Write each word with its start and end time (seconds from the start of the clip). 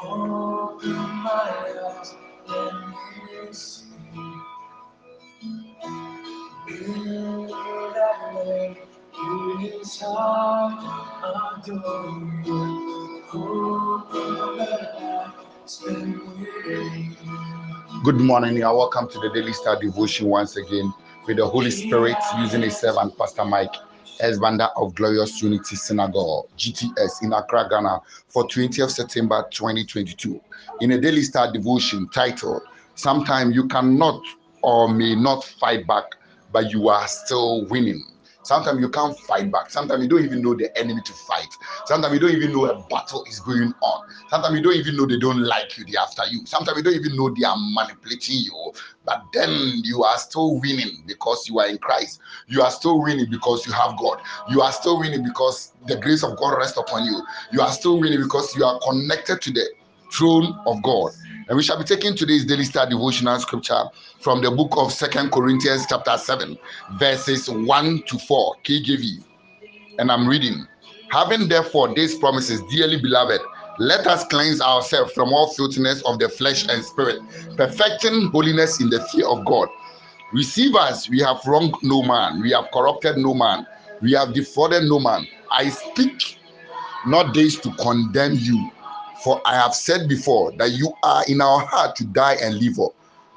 Open 0.00 0.92
my 0.92 1.74
eyes, 1.90 2.14
let 2.48 2.72
me 2.72 3.52
see. 3.52 3.84
That 7.94 8.34
way, 8.34 8.78
adore 9.16 10.78
you. 12.46 13.22
Open 13.34 14.56
my 14.56 14.76
eyes, 15.66 15.82
with 15.84 15.98
you. 16.66 17.16
Good 18.04 18.20
morning. 18.20 18.56
You 18.56 18.66
are 18.66 18.76
welcome 18.76 19.08
to 19.08 19.18
the 19.18 19.30
Daily 19.34 19.52
Star 19.52 19.80
Devotion 19.80 20.28
once 20.28 20.56
again 20.56 20.94
with 21.26 21.38
the 21.38 21.46
Holy 21.46 21.72
Spirit 21.72 22.16
using 22.38 22.62
His 22.62 22.76
servant, 22.76 23.18
Pastor 23.18 23.44
Mike, 23.44 23.74
Esbanda 24.20 24.70
of 24.76 24.94
Glorious 24.94 25.42
Unity 25.42 25.76
Synagogue, 25.76 26.46
GTS 26.56 27.22
in 27.22 27.32
Accra, 27.32 27.68
Ghana, 27.68 28.00
for 28.28 28.44
20th 28.46 28.90
September 28.90 29.46
2022. 29.50 30.40
In 30.80 30.92
a 30.92 31.00
Daily 31.00 31.22
Star 31.22 31.52
Devotion 31.52 32.08
titled, 32.12 32.62
Sometimes 32.94 33.54
you 33.54 33.68
cannot 33.68 34.20
or 34.62 34.88
may 34.88 35.14
not 35.14 35.44
fight 35.44 35.86
back, 35.86 36.04
but 36.52 36.72
you 36.72 36.88
are 36.88 37.06
still 37.06 37.64
winning. 37.66 38.04
Sometimes 38.42 38.80
you 38.80 38.88
can't 38.88 39.18
fight 39.20 39.50
back. 39.52 39.70
Sometimes 39.70 40.02
you 40.02 40.08
don't 40.08 40.24
even 40.24 40.42
know 40.42 40.54
the 40.54 40.76
enemy 40.78 41.02
to 41.02 41.12
fight. 41.12 41.52
Sometimes 41.86 42.14
you 42.14 42.20
don't 42.20 42.30
even 42.30 42.52
know 42.52 42.66
a 42.66 42.80
battle 42.88 43.24
is 43.24 43.40
going 43.40 43.74
on. 43.82 44.08
Sometimes 44.30 44.56
you 44.56 44.62
don't 44.62 44.76
even 44.76 44.96
know 44.96 45.06
they 45.06 45.18
don't 45.18 45.42
like 45.42 45.76
you, 45.76 45.84
they 45.84 45.96
after 45.96 46.22
you. 46.30 46.46
Sometimes 46.46 46.78
you 46.78 46.82
don't 46.82 46.94
even 46.94 47.16
know 47.16 47.28
they 47.30 47.44
are 47.44 47.56
manipulating 47.58 48.38
you. 48.38 48.72
But 49.04 49.22
then 49.32 49.50
you 49.84 50.04
are 50.04 50.18
still 50.18 50.60
winning 50.60 51.02
because 51.06 51.48
you 51.48 51.58
are 51.58 51.68
in 51.68 51.78
Christ. 51.78 52.20
You 52.46 52.62
are 52.62 52.70
still 52.70 53.02
winning 53.02 53.30
because 53.30 53.66
you 53.66 53.72
have 53.72 53.98
God. 53.98 54.20
You 54.48 54.62
are 54.62 54.72
still 54.72 54.98
winning 54.98 55.24
because 55.24 55.72
the 55.86 55.96
grace 55.96 56.22
of 56.22 56.36
God 56.36 56.56
rests 56.56 56.78
upon 56.78 57.04
you. 57.04 57.20
You 57.52 57.60
are 57.60 57.72
still 57.72 58.00
winning 58.00 58.20
because 58.20 58.54
you 58.56 58.64
are 58.64 58.78
connected 58.80 59.42
to 59.42 59.52
the 59.52 59.68
throne 60.12 60.58
of 60.66 60.82
God. 60.82 61.12
And 61.48 61.56
we 61.56 61.62
shall 61.62 61.78
be 61.78 61.84
taking 61.84 62.14
today's 62.14 62.44
daily 62.44 62.64
star 62.64 62.88
devotional 62.88 63.38
scripture 63.40 63.84
from 64.20 64.42
the 64.42 64.50
book 64.50 64.74
of 64.76 64.92
Second 64.92 65.32
Corinthians, 65.32 65.86
chapter 65.88 66.18
7, 66.18 66.58
verses 66.98 67.48
1 67.48 68.02
to 68.06 68.18
4, 68.18 68.56
KJV. 68.64 69.24
And 69.98 70.12
I'm 70.12 70.28
reading. 70.28 70.66
Having 71.10 71.48
therefore 71.48 71.94
these 71.94 72.18
promises, 72.18 72.60
dearly 72.70 73.00
beloved, 73.00 73.40
let 73.78 74.06
us 74.06 74.24
cleanse 74.24 74.60
ourselves 74.60 75.12
from 75.12 75.32
all 75.32 75.48
filthiness 75.54 76.02
of 76.02 76.18
the 76.18 76.28
flesh 76.28 76.68
and 76.68 76.84
spirit, 76.84 77.20
perfecting 77.56 78.28
holiness 78.30 78.80
in 78.80 78.90
the 78.90 79.00
fear 79.04 79.26
of 79.26 79.46
God. 79.46 79.68
Receive 80.34 80.74
us, 80.74 81.08
we 81.08 81.20
have 81.20 81.40
wronged 81.46 81.74
no 81.82 82.02
man, 82.02 82.42
we 82.42 82.50
have 82.50 82.66
corrupted 82.74 83.16
no 83.16 83.32
man, 83.32 83.66
we 84.02 84.12
have 84.12 84.34
defrauded 84.34 84.84
no 84.84 84.98
man. 84.98 85.26
I 85.50 85.70
speak 85.70 86.38
not 87.06 87.32
this 87.32 87.58
to 87.60 87.72
condemn 87.76 88.34
you, 88.34 88.70
for 89.22 89.40
I 89.44 89.54
have 89.54 89.74
said 89.74 90.08
before 90.08 90.52
that 90.52 90.72
you 90.72 90.92
are 91.02 91.24
in 91.28 91.40
our 91.40 91.60
heart 91.60 91.96
to 91.96 92.04
die 92.04 92.36
and 92.42 92.56
live 92.56 92.78
up. 92.78 92.92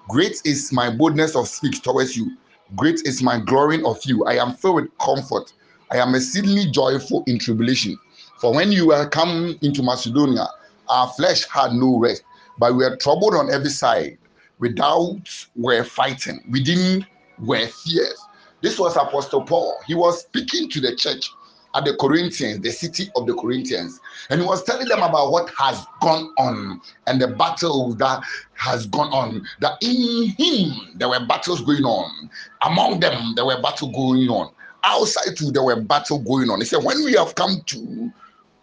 Great 0.10 0.42
is 0.46 0.72
my 0.72 0.90
boldness 0.90 1.36
of 1.36 1.48
speech 1.48 1.82
towards 1.82 2.16
you. 2.16 2.36
Great 2.76 3.02
is 3.06 3.22
my 3.22 3.40
glorying 3.40 3.86
of 3.86 4.00
you. 4.06 4.23
I 4.26 4.36
am 4.36 4.54
filled 4.54 4.76
with 4.76 4.98
comfort. 5.00 5.54
I 5.92 5.98
am 5.98 6.16
exceedingly 6.16 6.70
joyful 6.72 7.23
in 7.28 7.40
tribulation. 7.40 7.98
For 8.40 8.54
when 8.54 8.72
you 8.72 8.88
were 8.88 9.08
come 9.10 9.58
into 9.62 9.84
Macedonia, 9.84 10.48
our 10.90 11.08
flesh 11.10 11.46
had 11.48 11.73
no 11.73 11.98
rest, 12.00 12.23
but 12.58 12.76
we 12.76 12.84
were 12.84 12.98
troubled 12.98 13.36
on 13.36 13.54
every 13.54 13.70
side. 13.70 14.18
Without 14.60 15.22
were 15.56 15.84
fighting, 15.84 16.40
within 16.52 17.06
were 17.40 17.68
fears. 17.68 18.26
This 18.62 18.78
was 18.78 18.95
Apostle 18.95 19.44
Paul. 19.44 19.78
He 19.88 19.95
was 19.95 20.22
speaking 20.22 20.70
to 20.70 20.80
the 20.80 20.95
church 20.95 21.32
at 21.73 21.86
the 21.86 21.95
Corinthians, 21.95 22.61
the 22.61 22.71
city 22.71 23.09
of 23.15 23.26
the 23.26 23.33
Corinthians, 23.33 23.99
and 24.30 24.42
he 24.42 24.45
was 24.45 24.64
telling 24.64 24.87
them 24.87 25.02
about 25.02 25.32
what 25.32 25.49
has 25.58 25.86
gone 26.02 26.33
on 26.37 26.82
and 27.08 27.21
the 27.21 27.27
battle 27.27 27.93
that 27.95 28.21
has 28.54 28.86
gone 28.87 29.11
on. 29.14 29.45
That 29.59 29.77
in 29.81 30.30
him 30.37 30.95
there 30.95 31.10
were 31.10 31.26
battles 31.26 31.61
going 31.61 31.83
on. 31.83 32.30
Among 32.64 32.99
them 32.99 33.33
there 33.36 33.45
were 33.45 33.61
battles 33.61 33.93
going 33.95 34.30
on. 34.30 34.54
Outside 34.83 35.37
too 35.37 35.52
there 35.52 35.64
were 35.64 35.81
battles 35.81 36.23
going 36.23 36.49
on. 36.49 36.60
He 36.60 36.65
said, 36.65 36.83
when 36.83 37.04
we 37.04 37.14
have 37.14 37.36
come 37.36 37.61
to 37.67 38.11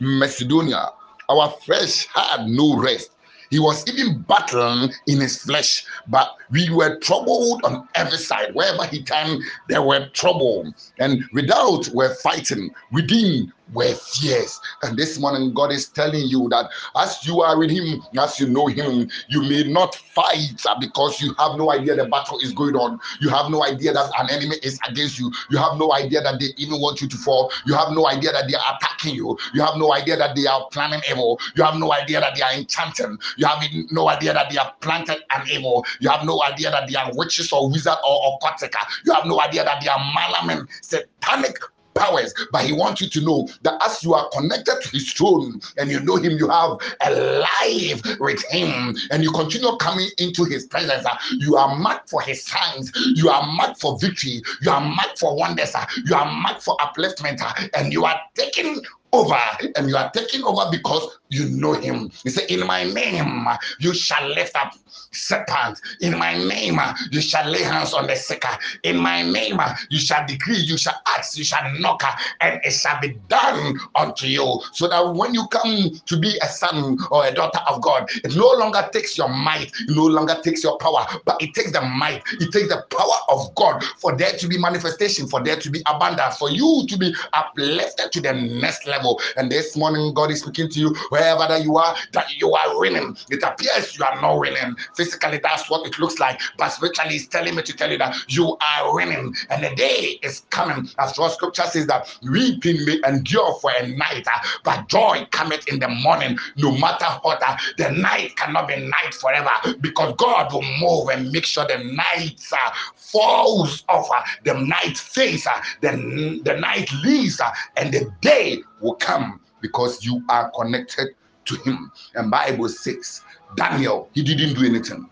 Macedonia, 0.00 0.91
our 1.28 1.50
flesh 1.64 2.06
had 2.06 2.47
no 2.47 2.78
rest. 2.78 3.10
He 3.50 3.59
was 3.59 3.86
even 3.88 4.22
battling 4.22 4.92
in 5.06 5.20
his 5.20 5.42
flesh, 5.42 5.84
but 6.06 6.36
we 6.50 6.70
were 6.70 6.98
troubled 6.98 7.64
on 7.64 7.88
every 7.94 8.19
side. 8.19 8.54
Wherever 8.54 8.84
he 8.86 9.03
turned, 9.03 9.42
there 9.69 9.82
were 9.82 10.09
trouble, 10.09 10.72
and 10.98 11.25
without 11.32 11.88
were 11.88 12.14
fighting. 12.16 12.70
Within 12.92 13.53
were 13.72 13.94
fears. 13.94 14.60
And 14.82 14.96
this 14.96 15.18
morning, 15.18 15.52
God 15.52 15.72
is 15.72 15.88
telling 15.88 16.26
you 16.26 16.48
that 16.50 16.70
as 16.96 17.26
you 17.26 17.40
are 17.42 17.58
with 17.58 17.70
Him, 17.70 18.02
as 18.18 18.40
you 18.40 18.48
know 18.48 18.66
Him, 18.66 19.08
you 19.28 19.42
may 19.42 19.64
not 19.64 19.94
fight 19.94 20.64
uh, 20.68 20.76
because 20.80 21.20
you 21.20 21.34
have 21.38 21.56
no 21.56 21.70
idea 21.70 21.96
the 21.96 22.06
battle 22.06 22.38
is 22.40 22.52
going 22.52 22.76
on. 22.76 22.98
You 23.20 23.28
have 23.30 23.50
no 23.50 23.64
idea 23.64 23.92
that 23.92 24.10
an 24.18 24.30
enemy 24.30 24.56
is 24.62 24.78
against 24.88 25.18
you. 25.18 25.32
You 25.50 25.58
have 25.58 25.78
no 25.78 25.92
idea 25.92 26.22
that 26.22 26.40
they 26.40 26.48
even 26.56 26.80
want 26.80 27.00
you 27.00 27.08
to 27.08 27.16
fall. 27.16 27.52
You 27.66 27.74
have 27.74 27.92
no 27.92 28.08
idea 28.08 28.32
that 28.32 28.48
they 28.48 28.54
are 28.54 28.76
attacking 28.76 29.14
you. 29.14 29.36
You 29.54 29.62
have 29.62 29.76
no 29.76 29.92
idea 29.92 30.16
that 30.16 30.34
they 30.36 30.46
are 30.46 30.66
planning 30.70 31.00
evil. 31.10 31.38
You 31.56 31.62
have 31.64 31.76
no 31.76 31.92
idea 31.92 32.20
that 32.20 32.36
they 32.36 32.42
are 32.42 32.52
enchanting. 32.52 33.18
You 33.36 33.46
have 33.46 33.62
no 33.90 34.08
idea 34.08 34.32
that 34.32 34.50
they 34.50 34.56
have 34.56 34.78
planted 34.80 35.18
an 35.34 35.48
evil. 35.50 35.84
You 36.00 36.10
have 36.10 36.24
no 36.24 36.42
idea 36.42 36.70
that 36.70 36.88
they 36.88 36.96
are 36.96 37.10
witches 37.14 37.52
or 37.52 37.70
wizard 37.70 37.98
or 38.06 38.38
occultic. 38.38 38.74
You 39.04 39.12
have 39.12 39.26
no 39.26 39.40
idea 39.40 39.64
that 39.64 39.82
they 39.82 39.88
are 39.88 39.98
malaman, 39.98 40.66
satanic 40.82 41.58
powers, 41.98 42.32
but 42.53 42.64
he 42.64 42.72
wants 42.72 43.00
you 43.00 43.09
to 43.10 43.20
know 43.20 43.48
that 43.62 43.81
as 43.84 44.03
you 44.03 44.14
are 44.14 44.28
connected 44.31 44.76
to 44.82 44.88
his 44.91 45.12
throne 45.12 45.60
and 45.76 45.91
you 45.91 46.00
know 46.00 46.16
him, 46.16 46.32
you 46.38 46.48
have 46.48 46.78
a 47.04 47.10
life 47.10 48.03
with 48.20 48.42
him, 48.50 48.97
and 49.10 49.22
you 49.22 49.31
continue 49.32 49.76
coming 49.78 50.09
into 50.19 50.44
his 50.44 50.66
presence. 50.66 51.04
uh, 51.04 51.16
You 51.32 51.56
are 51.56 51.76
marked 51.76 52.09
for 52.10 52.22
his 52.22 52.44
signs, 52.44 52.92
you 53.14 53.28
are 53.28 53.44
marked 53.47 53.81
for 53.81 53.98
victory, 53.98 54.42
you 54.62 54.70
are 54.70 54.81
marked 54.81 55.19
for 55.19 55.36
wonders, 55.36 55.75
uh, 55.75 55.86
you 56.06 56.14
are 56.14 56.31
marked 56.31 56.62
for 56.62 56.76
upliftment, 56.76 57.41
uh, 57.42 57.53
and 57.75 57.92
you 57.92 58.04
are 58.04 58.19
taking 58.34 58.80
over 59.12 59.38
and 59.76 59.88
you 59.88 59.96
are 59.96 60.10
taking 60.10 60.42
over 60.44 60.66
because 60.70 61.19
you 61.30 61.48
know 61.50 61.72
him. 61.72 62.10
He 62.22 62.30
said, 62.30 62.50
In 62.50 62.66
my 62.66 62.84
name 62.84 63.46
you 63.80 63.94
shall 63.94 64.28
lift 64.28 64.56
up 64.56 64.74
serpents. 65.10 65.80
In 66.00 66.19
my 66.19 66.36
name 66.36 66.78
you 67.10 67.20
shall 67.20 67.48
lay 67.48 67.62
hands 67.62 67.92
on 67.94 68.06
the 68.06 68.16
sick. 68.16 68.44
In 68.84 68.97
my 68.98 69.22
name 69.22 69.58
you 69.91 69.98
shall 69.98 70.26
decree, 70.26 70.56
you 70.56 70.76
shall 70.76 71.00
ask, 71.16 71.36
you 71.38 71.44
shall 71.44 71.70
knock, 71.78 72.02
and 72.41 72.60
it 72.64 72.70
shall 72.72 73.00
be 73.00 73.18
done 73.28 73.78
unto 73.94 74.26
you. 74.26 74.60
So 74.72 74.88
that 74.88 75.14
when 75.14 75.34
you 75.34 75.47
come 75.48 75.91
to 76.06 76.18
be 76.18 76.38
a 76.42 76.47
son 76.47 76.98
or 77.10 77.26
a 77.26 77.32
daughter 77.32 77.60
of 77.68 77.80
God, 77.82 78.08
it 78.24 78.36
no 78.36 78.52
longer 78.52 78.88
takes 78.92 79.16
your 79.16 79.28
might, 79.28 79.72
it 79.80 79.91
no 79.91 80.04
longer 80.04 80.36
takes 80.42 80.62
your 80.62 80.76
power, 80.78 81.06
but 81.24 81.41
it 81.42 81.54
takes 81.54 81.72
the 81.72 81.80
might, 81.80 82.22
it 82.41 82.52
takes 82.52 82.68
the 82.68 82.84
power 82.91 83.18
of 83.30 83.54
God 83.54 83.82
for 83.98 84.16
there 84.16 84.32
to 84.32 84.48
be 84.48 84.58
manifestation, 84.58 85.26
for 85.26 85.42
there 85.42 85.56
to 85.56 85.70
be 85.70 85.82
abundance, 85.86 86.36
for 86.36 86.50
you 86.50 86.84
to 86.88 86.97
be 86.98 87.14
uplifted 87.32 88.12
to 88.12 88.20
the 88.20 88.32
next 88.32 88.86
level. 88.86 88.97
And 89.36 89.50
this 89.50 89.76
morning, 89.76 90.14
God 90.14 90.31
is 90.31 90.41
speaking 90.41 90.69
to 90.70 90.81
you 90.81 90.94
wherever 91.10 91.47
that 91.48 91.62
you 91.64 91.76
are, 91.76 91.94
that 92.12 92.36
you 92.36 92.53
are 92.53 92.78
winning. 92.78 93.16
It 93.31 93.42
appears 93.42 93.97
you 93.98 94.04
are 94.04 94.20
not 94.20 94.38
winning. 94.38 94.76
Physically, 94.97 95.41
that's 95.42 95.70
what 95.70 95.86
it 95.86 95.98
looks 95.98 96.19
like. 96.19 96.41
But 96.56 96.70
spiritually, 96.70 97.16
it's 97.16 97.26
telling 97.26 97.54
me 97.54 97.62
to 97.62 97.72
tell 97.72 97.91
you 97.91 97.98
that 97.98 98.16
you 98.28 98.56
are 98.60 98.94
winning. 98.94 99.34
And 99.50 99.64
the 99.64 99.75
day 99.75 100.19
is 100.22 100.41
coming. 100.50 100.88
As 100.98 101.19
what 101.19 101.32
scripture 101.32 101.62
says 101.62 101.86
that 101.86 102.16
weeping 102.22 102.84
may 102.84 103.00
endure 103.06 103.54
for 103.60 103.70
a 103.78 103.86
night, 103.86 104.26
uh, 104.26 104.47
but 104.64 104.88
joy 104.88 105.26
cometh 105.30 105.69
in 105.69 105.78
the 105.78 105.88
morning. 105.88 106.38
No 106.56 106.72
matter 106.72 107.06
what, 107.22 107.42
uh, 107.42 107.56
the 107.76 107.91
night 107.91 108.36
cannot 108.36 108.69
be 108.69 108.76
night 108.76 109.15
forever 109.15 109.50
because 109.80 110.15
God 110.16 110.53
will 110.53 110.62
move 110.80 111.09
and 111.09 111.30
make 111.30 111.44
sure 111.44 111.66
the 111.66 111.78
night 111.78 112.41
uh, 112.53 112.71
falls 112.97 113.84
off, 113.89 114.09
uh, 114.15 114.22
the 114.45 114.54
night 114.54 114.97
fades, 114.97 115.47
uh, 115.47 115.60
the, 115.80 116.41
the 116.45 116.56
night 116.56 116.91
leaves, 117.04 117.41
uh, 117.41 117.50
and 117.77 117.92
the 117.92 118.10
day 118.21 118.62
will 118.80 118.95
come 118.95 119.41
because 119.60 120.04
you 120.04 120.22
are 120.28 120.51
connected 120.51 121.09
to 121.47 121.57
him. 121.57 121.91
And 122.15 122.30
Bible 122.30 122.69
says, 122.69 123.22
Daniel, 123.57 124.09
he 124.13 124.22
didn't 124.22 124.54
do 124.54 124.66
anything. 124.66 125.09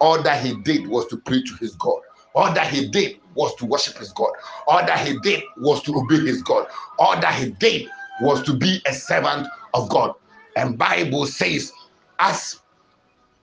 All 0.00 0.22
that 0.22 0.44
he 0.44 0.56
did 0.62 0.86
was 0.86 1.06
to 1.08 1.16
pray 1.18 1.42
to 1.42 1.54
his 1.56 1.74
God. 1.76 2.00
All 2.34 2.52
that 2.52 2.68
he 2.68 2.88
did 2.88 3.20
was 3.34 3.54
to 3.56 3.66
worship 3.66 3.98
his 3.98 4.12
God. 4.12 4.32
All 4.66 4.84
that 4.84 5.06
he 5.06 5.18
did 5.20 5.42
was 5.58 5.82
to 5.82 5.94
obey 5.94 6.26
his 6.26 6.42
God. 6.42 6.66
All 6.98 7.18
that 7.20 7.34
he 7.34 7.50
did 7.50 7.88
was 8.20 8.42
to 8.42 8.54
be 8.56 8.80
a 8.86 8.92
servant 8.92 9.46
of 9.72 9.88
God. 9.88 10.14
And 10.56 10.76
Bible 10.76 11.26
says, 11.26 11.72
as 12.18 12.60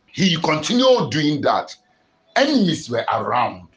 he 0.07 0.35
continued 0.41 1.11
doing 1.11 1.41
that, 1.41 1.75
enemies 2.35 2.89
were 2.89 3.05
around. 3.13 3.67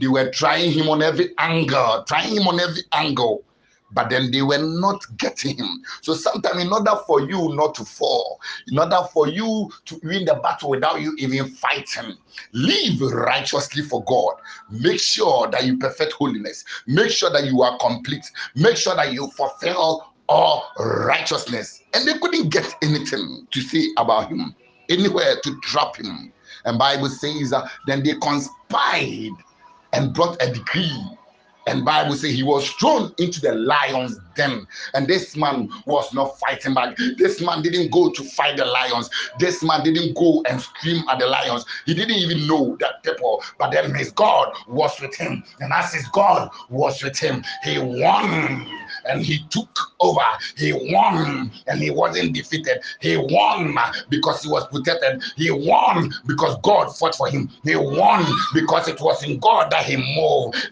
They 0.00 0.06
were 0.06 0.30
trying 0.30 0.72
him 0.72 0.88
on 0.88 1.02
every 1.02 1.30
angle, 1.38 2.04
trying 2.06 2.36
him 2.36 2.46
on 2.46 2.60
every 2.60 2.82
angle 2.92 3.44
but 3.94 4.10
then 4.10 4.30
they 4.30 4.42
were 4.42 4.58
not 4.58 5.04
getting 5.18 5.56
him. 5.56 5.82
So 6.00 6.14
sometimes, 6.14 6.62
in 6.62 6.72
order 6.72 6.94
for 7.06 7.20
you 7.20 7.54
not 7.54 7.74
to 7.76 7.84
fall, 7.84 8.40
in 8.68 8.78
order 8.78 9.00
for 9.12 9.28
you 9.28 9.70
to 9.86 10.00
win 10.02 10.24
the 10.24 10.34
battle 10.42 10.70
without 10.70 11.00
you 11.00 11.14
even 11.18 11.48
fighting, 11.48 12.16
live 12.52 13.00
righteously 13.00 13.82
for 13.82 14.02
God. 14.04 14.34
Make 14.70 15.00
sure 15.00 15.48
that 15.50 15.64
you 15.64 15.78
perfect 15.78 16.12
holiness. 16.12 16.64
Make 16.86 17.10
sure 17.10 17.30
that 17.30 17.44
you 17.44 17.62
are 17.62 17.78
complete. 17.78 18.30
Make 18.54 18.76
sure 18.76 18.96
that 18.96 19.12
you 19.12 19.28
fulfill 19.30 20.12
all 20.28 20.64
righteousness. 20.78 21.82
And 21.94 22.06
they 22.06 22.18
couldn't 22.18 22.48
get 22.48 22.74
anything 22.82 23.46
to 23.50 23.60
say 23.60 23.88
about 23.98 24.28
him, 24.28 24.54
anywhere 24.88 25.36
to 25.42 25.60
trap 25.60 25.96
him. 25.96 26.32
And 26.64 26.78
Bible 26.78 27.08
says 27.08 27.52
uh, 27.52 27.68
then 27.86 28.02
they 28.02 28.14
conspired 28.14 29.32
and 29.92 30.14
brought 30.14 30.42
a 30.42 30.52
decree 30.52 30.90
and 31.66 31.84
bible 31.84 32.14
say 32.14 32.32
he 32.32 32.42
was 32.42 32.68
thrown 32.72 33.12
into 33.18 33.40
the 33.40 33.54
lion's 33.54 34.18
den. 34.34 34.66
And 34.94 35.06
this 35.06 35.36
man 35.36 35.68
was 35.86 36.12
not 36.14 36.38
fighting 36.38 36.74
back. 36.74 36.96
This 37.18 37.40
man 37.40 37.62
didn't 37.62 37.90
go 37.90 38.10
to 38.10 38.24
fight 38.24 38.56
the 38.56 38.64
lions. 38.64 39.10
This 39.38 39.62
man 39.62 39.84
didn't 39.84 40.14
go 40.16 40.42
and 40.48 40.60
scream 40.60 41.04
at 41.08 41.18
the 41.18 41.26
lions. 41.26 41.64
He 41.86 41.94
didn't 41.94 42.16
even 42.16 42.46
know 42.46 42.76
that 42.80 43.02
people 43.02 43.42
but 43.58 43.70
then 43.70 43.94
his 43.94 44.10
god 44.12 44.52
was 44.68 44.98
with 45.00 45.14
him. 45.14 45.44
And 45.60 45.72
as 45.72 45.92
his 45.92 46.06
god 46.08 46.50
was 46.70 47.02
with 47.02 47.18
him 47.18 47.44
he 47.62 47.78
won. 47.78 48.66
And 49.08 49.22
he 49.22 49.44
took 49.50 49.78
over. 50.00 50.20
He 50.56 50.72
won. 50.72 51.50
And 51.66 51.80
he 51.80 51.90
wasn't 51.90 52.34
defeated. 52.34 52.82
He 53.00 53.16
won 53.16 53.76
because 54.08 54.42
he 54.42 54.50
was 54.50 54.66
protected. 54.68 55.22
He 55.36 55.50
won 55.50 56.12
because 56.26 56.56
god 56.62 56.96
fought 56.96 57.14
for 57.14 57.28
him. 57.28 57.48
He 57.64 57.76
won 57.76 58.24
because 58.54 58.88
it 58.88 59.00
was 59.00 59.22
in 59.24 59.38
god 59.38 59.70
that 59.70 59.84
he 59.84 59.96
moved 59.96 60.70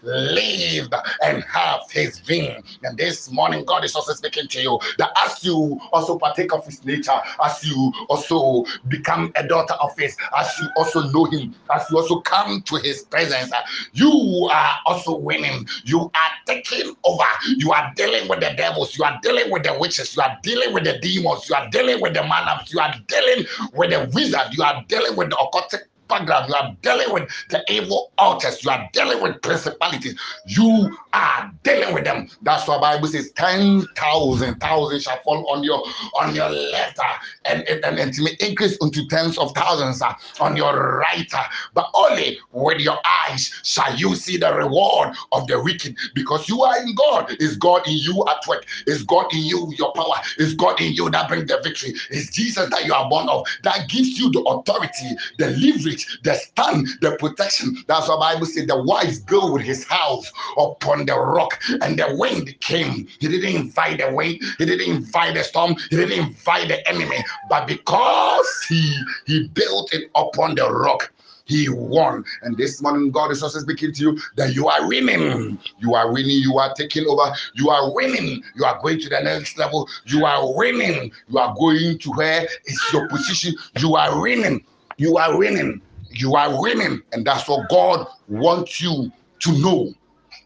and 1.23 1.43
have 1.43 1.81
his 1.91 2.19
being. 2.21 2.63
And 2.83 2.97
this 2.97 3.31
morning 3.31 3.65
god 3.65 3.83
is 3.83 3.95
also 3.95 4.13
speaking 4.13 4.47
to 4.47 4.61
you 4.61 4.79
that 4.97 5.11
as 5.25 5.43
you 5.43 5.79
also 5.91 6.17
partake 6.17 6.53
of 6.53 6.65
his 6.65 6.83
nature 6.85 7.19
as 7.43 7.63
you 7.63 7.91
also 8.09 8.65
become 8.87 9.31
a 9.35 9.47
daughter 9.47 9.75
of 9.75 9.97
his 9.97 10.15
as 10.37 10.51
you 10.59 10.67
also 10.77 11.01
know 11.09 11.25
him 11.25 11.53
as 11.73 11.85
you 11.89 11.97
also 11.97 12.21
come 12.21 12.61
to 12.63 12.75
his 12.77 13.03
presence 13.03 13.51
you 13.93 14.49
are 14.51 14.75
also 14.85 15.17
winning. 15.17 15.67
You 15.83 15.99
are 15.99 16.31
taking 16.45 16.95
over. 17.03 17.23
You 17.57 17.71
are 17.71 17.91
dealing 17.95 18.27
with 18.27 18.39
the 18.39 18.53
devils. 18.55 18.97
You 18.97 19.03
are 19.05 19.19
dealing 19.21 19.51
with 19.51 19.63
the 19.63 19.77
witches. 19.77 20.15
You 20.15 20.23
are 20.23 20.37
dealing 20.43 20.73
with 20.73 20.83
the 20.83 20.99
demons. 20.99 21.49
You 21.49 21.55
are 21.55 21.69
dealing 21.69 22.01
with 22.01 22.13
the 22.13 22.21
manams 22.21 22.71
you 22.71 22.79
are 22.79 22.93
dealing 23.07 23.45
with 23.73 23.89
the 23.91 24.09
wizard. 24.13 24.53
You 24.53 24.63
are 24.63 24.83
dealing 24.87 25.15
with 25.15 25.29
the 25.29 25.35
occultic 25.35 25.81
You 26.11 26.55
are 26.55 26.75
dealing 26.81 27.13
with 27.13 27.29
the 27.49 27.63
evil 27.69 28.11
altars. 28.17 28.63
You 28.63 28.71
are 28.71 28.89
dealing 28.91 29.21
with 29.21 29.41
principalities. 29.41 30.19
You 30.45 30.97
are 31.13 31.51
dealing 31.63 31.93
with 31.93 32.03
them. 32.03 32.29
That's 32.41 32.67
why 32.67 32.79
Bible 32.79 33.07
says 33.07 33.31
ten 33.31 33.85
thousand, 33.95 34.59
thousand 34.59 35.01
shall 35.01 35.21
fall 35.23 35.47
on 35.49 35.63
your 35.63 35.81
on 36.19 36.35
your 36.35 36.49
left, 36.49 36.99
uh, 36.99 37.13
and, 37.45 37.63
and, 37.63 37.83
and 37.85 37.99
it 37.99 38.19
may 38.19 38.35
increase 38.45 38.77
unto 38.81 39.07
tens 39.07 39.37
of 39.37 39.53
thousands 39.55 40.01
uh, 40.01 40.13
on 40.41 40.57
your 40.57 40.99
right. 40.99 41.33
Uh, 41.33 41.43
but 41.73 41.89
only 41.93 42.39
with 42.51 42.81
your 42.81 42.97
eyes 43.05 43.49
shall 43.63 43.95
you 43.95 44.13
see 44.15 44.35
the 44.35 44.53
reward 44.53 45.15
of 45.31 45.47
the 45.47 45.61
wicked, 45.61 45.95
because 46.13 46.49
you 46.49 46.61
are 46.61 46.77
in 46.81 46.93
God. 46.95 47.31
Is 47.39 47.55
God 47.55 47.87
in 47.87 47.93
you 47.93 48.25
at 48.27 48.45
work? 48.47 48.65
Is 48.85 49.03
God 49.03 49.33
in 49.33 49.43
you 49.43 49.73
your 49.77 49.93
power? 49.93 50.15
Is 50.37 50.53
God 50.55 50.81
in 50.81 50.91
you 50.91 51.09
that 51.09 51.29
brings 51.29 51.47
the 51.47 51.59
victory? 51.63 51.93
Is 52.09 52.29
Jesus 52.29 52.69
that 52.69 52.85
you 52.85 52.93
are 52.93 53.09
born 53.09 53.29
of 53.29 53.47
that 53.63 53.87
gives 53.87 54.19
you 54.19 54.29
the 54.31 54.41
authority, 54.41 55.15
the 55.37 55.51
leverage 55.51 56.00
the 56.23 56.33
stand, 56.35 56.87
the 57.01 57.15
protection. 57.17 57.77
That's 57.87 58.07
what 58.07 58.19
Bible 58.19 58.45
said. 58.45 58.67
The 58.67 58.81
wise 58.81 59.19
built 59.19 59.61
his 59.61 59.85
house 59.85 60.31
upon 60.57 61.05
the 61.05 61.17
rock, 61.17 61.61
and 61.81 61.97
the 61.97 62.15
wind 62.17 62.55
came. 62.59 63.07
He 63.19 63.27
didn't 63.27 63.55
invite 63.55 63.99
the 63.99 64.13
wind, 64.13 64.41
he 64.57 64.65
didn't 64.65 64.89
invite 64.89 65.35
the 65.35 65.43
storm, 65.43 65.75
he 65.89 65.95
didn't 65.95 66.17
invite 66.17 66.67
the 66.67 66.87
enemy, 66.87 67.23
but 67.49 67.67
because 67.67 68.65
he 68.67 68.95
he 69.25 69.47
built 69.49 69.93
it 69.93 70.09
upon 70.15 70.55
the 70.55 70.71
rock 70.71 71.11
he 71.51 71.69
won. 71.69 72.23
And 72.43 72.57
this 72.57 72.81
morning, 72.81 73.11
God 73.11 73.31
is 73.31 73.43
also 73.43 73.59
speaking 73.59 73.93
to 73.93 74.01
you 74.01 74.19
that 74.37 74.55
you 74.55 74.67
are 74.67 74.87
winning. 74.87 75.59
You 75.79 75.95
are 75.95 76.11
winning. 76.11 76.37
You 76.37 76.57
are 76.57 76.73
taking 76.73 77.05
over. 77.07 77.33
You 77.55 77.69
are 77.69 77.93
winning. 77.93 78.43
You 78.55 78.65
are 78.65 78.79
going 78.81 78.99
to 79.01 79.09
the 79.09 79.19
next 79.21 79.57
level. 79.57 79.87
You 80.05 80.25
are 80.25 80.55
winning. 80.55 81.11
You 81.27 81.37
are 81.39 81.53
going 81.55 81.99
to 81.99 82.09
where 82.11 82.47
is 82.65 82.81
your 82.93 83.07
position. 83.09 83.55
You 83.79 83.95
are 83.95 84.21
winning. 84.21 84.65
You 84.97 85.17
are 85.17 85.37
winning. 85.37 85.81
You 86.13 86.35
are 86.35 86.61
winning, 86.61 87.01
and 87.13 87.25
that's 87.25 87.47
what 87.47 87.69
God 87.69 88.05
wants 88.27 88.81
you 88.81 89.11
to 89.39 89.51
know. 89.59 89.93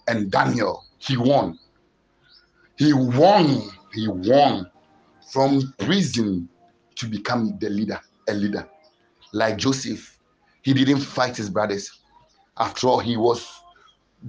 And 0.08 0.32
Daniel, 0.32 0.86
he 1.00 1.18
won. 1.18 1.58
He 2.78 2.94
won. 2.94 3.70
He 3.94 4.08
won 4.08 4.70
from 5.32 5.74
prison 5.80 6.48
to 6.96 7.08
become 7.08 7.58
the 7.60 7.70
leader, 7.70 8.00
a 8.30 8.34
leader. 8.34 8.68
Like 9.34 9.58
Joseph, 9.58 10.18
he 10.62 10.74
didn't 10.74 11.00
fight 11.00 11.38
his 11.38 11.50
brothers. 11.50 12.00
After 12.58 12.88
all, 12.88 13.00
he 13.00 13.18
was 13.18 13.62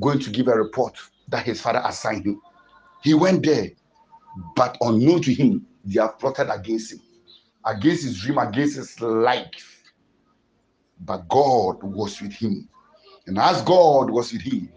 going 0.01 0.19
to 0.21 0.31
give 0.31 0.49
a 0.49 0.57
report 0.57 0.97
that 1.29 1.45
his 1.45 1.61
father 1.61 1.83
assigned 1.85 2.25
him. 2.25 2.41
He 3.03 3.15
went 3.15 3.45
there, 3.45 3.69
but 4.55 4.77
unknown 4.81 5.21
to 5.23 5.35
him, 5.35 5.67
they 5.85 6.01
have 6.01 6.19
plotted 6.19 6.49
against 6.51 6.93
him, 6.93 7.01
against 7.65 8.05
his 8.05 8.21
dream, 8.21 8.39
against 8.39 8.77
his 8.77 9.01
life 9.01 9.76
but 11.01 11.29
God 11.29 11.83
was 11.83 12.21
with 12.21 12.33
him. 12.33 12.69
And 13.27 13.39
as 13.39 13.63
God 13.63 14.11
was 14.11 14.33
with 14.33 14.43
him, 14.43 14.71